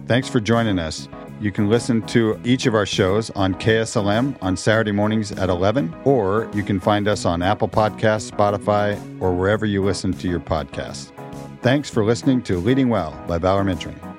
Thanks 0.07 0.27
for 0.27 0.39
joining 0.39 0.79
us. 0.79 1.07
You 1.39 1.51
can 1.51 1.69
listen 1.69 2.01
to 2.07 2.37
each 2.43 2.65
of 2.65 2.75
our 2.75 2.85
shows 2.85 3.29
on 3.31 3.53
KSLM 3.53 4.37
on 4.41 4.57
Saturday 4.57 4.91
mornings 4.91 5.31
at 5.31 5.49
11, 5.49 5.95
or 6.03 6.49
you 6.53 6.63
can 6.63 6.79
find 6.81 7.07
us 7.07 7.23
on 7.25 7.41
Apple 7.41 7.69
Podcasts, 7.69 8.29
Spotify, 8.29 8.99
or 9.21 9.33
wherever 9.33 9.65
you 9.65 9.81
listen 9.83 10.11
to 10.13 10.27
your 10.27 10.41
podcasts. 10.41 11.11
Thanks 11.61 11.89
for 11.89 12.03
listening 12.03 12.41
to 12.43 12.57
Leading 12.57 12.89
Well 12.89 13.11
by 13.27 13.37
Valor 13.37 13.63
Mentoring. 13.63 14.18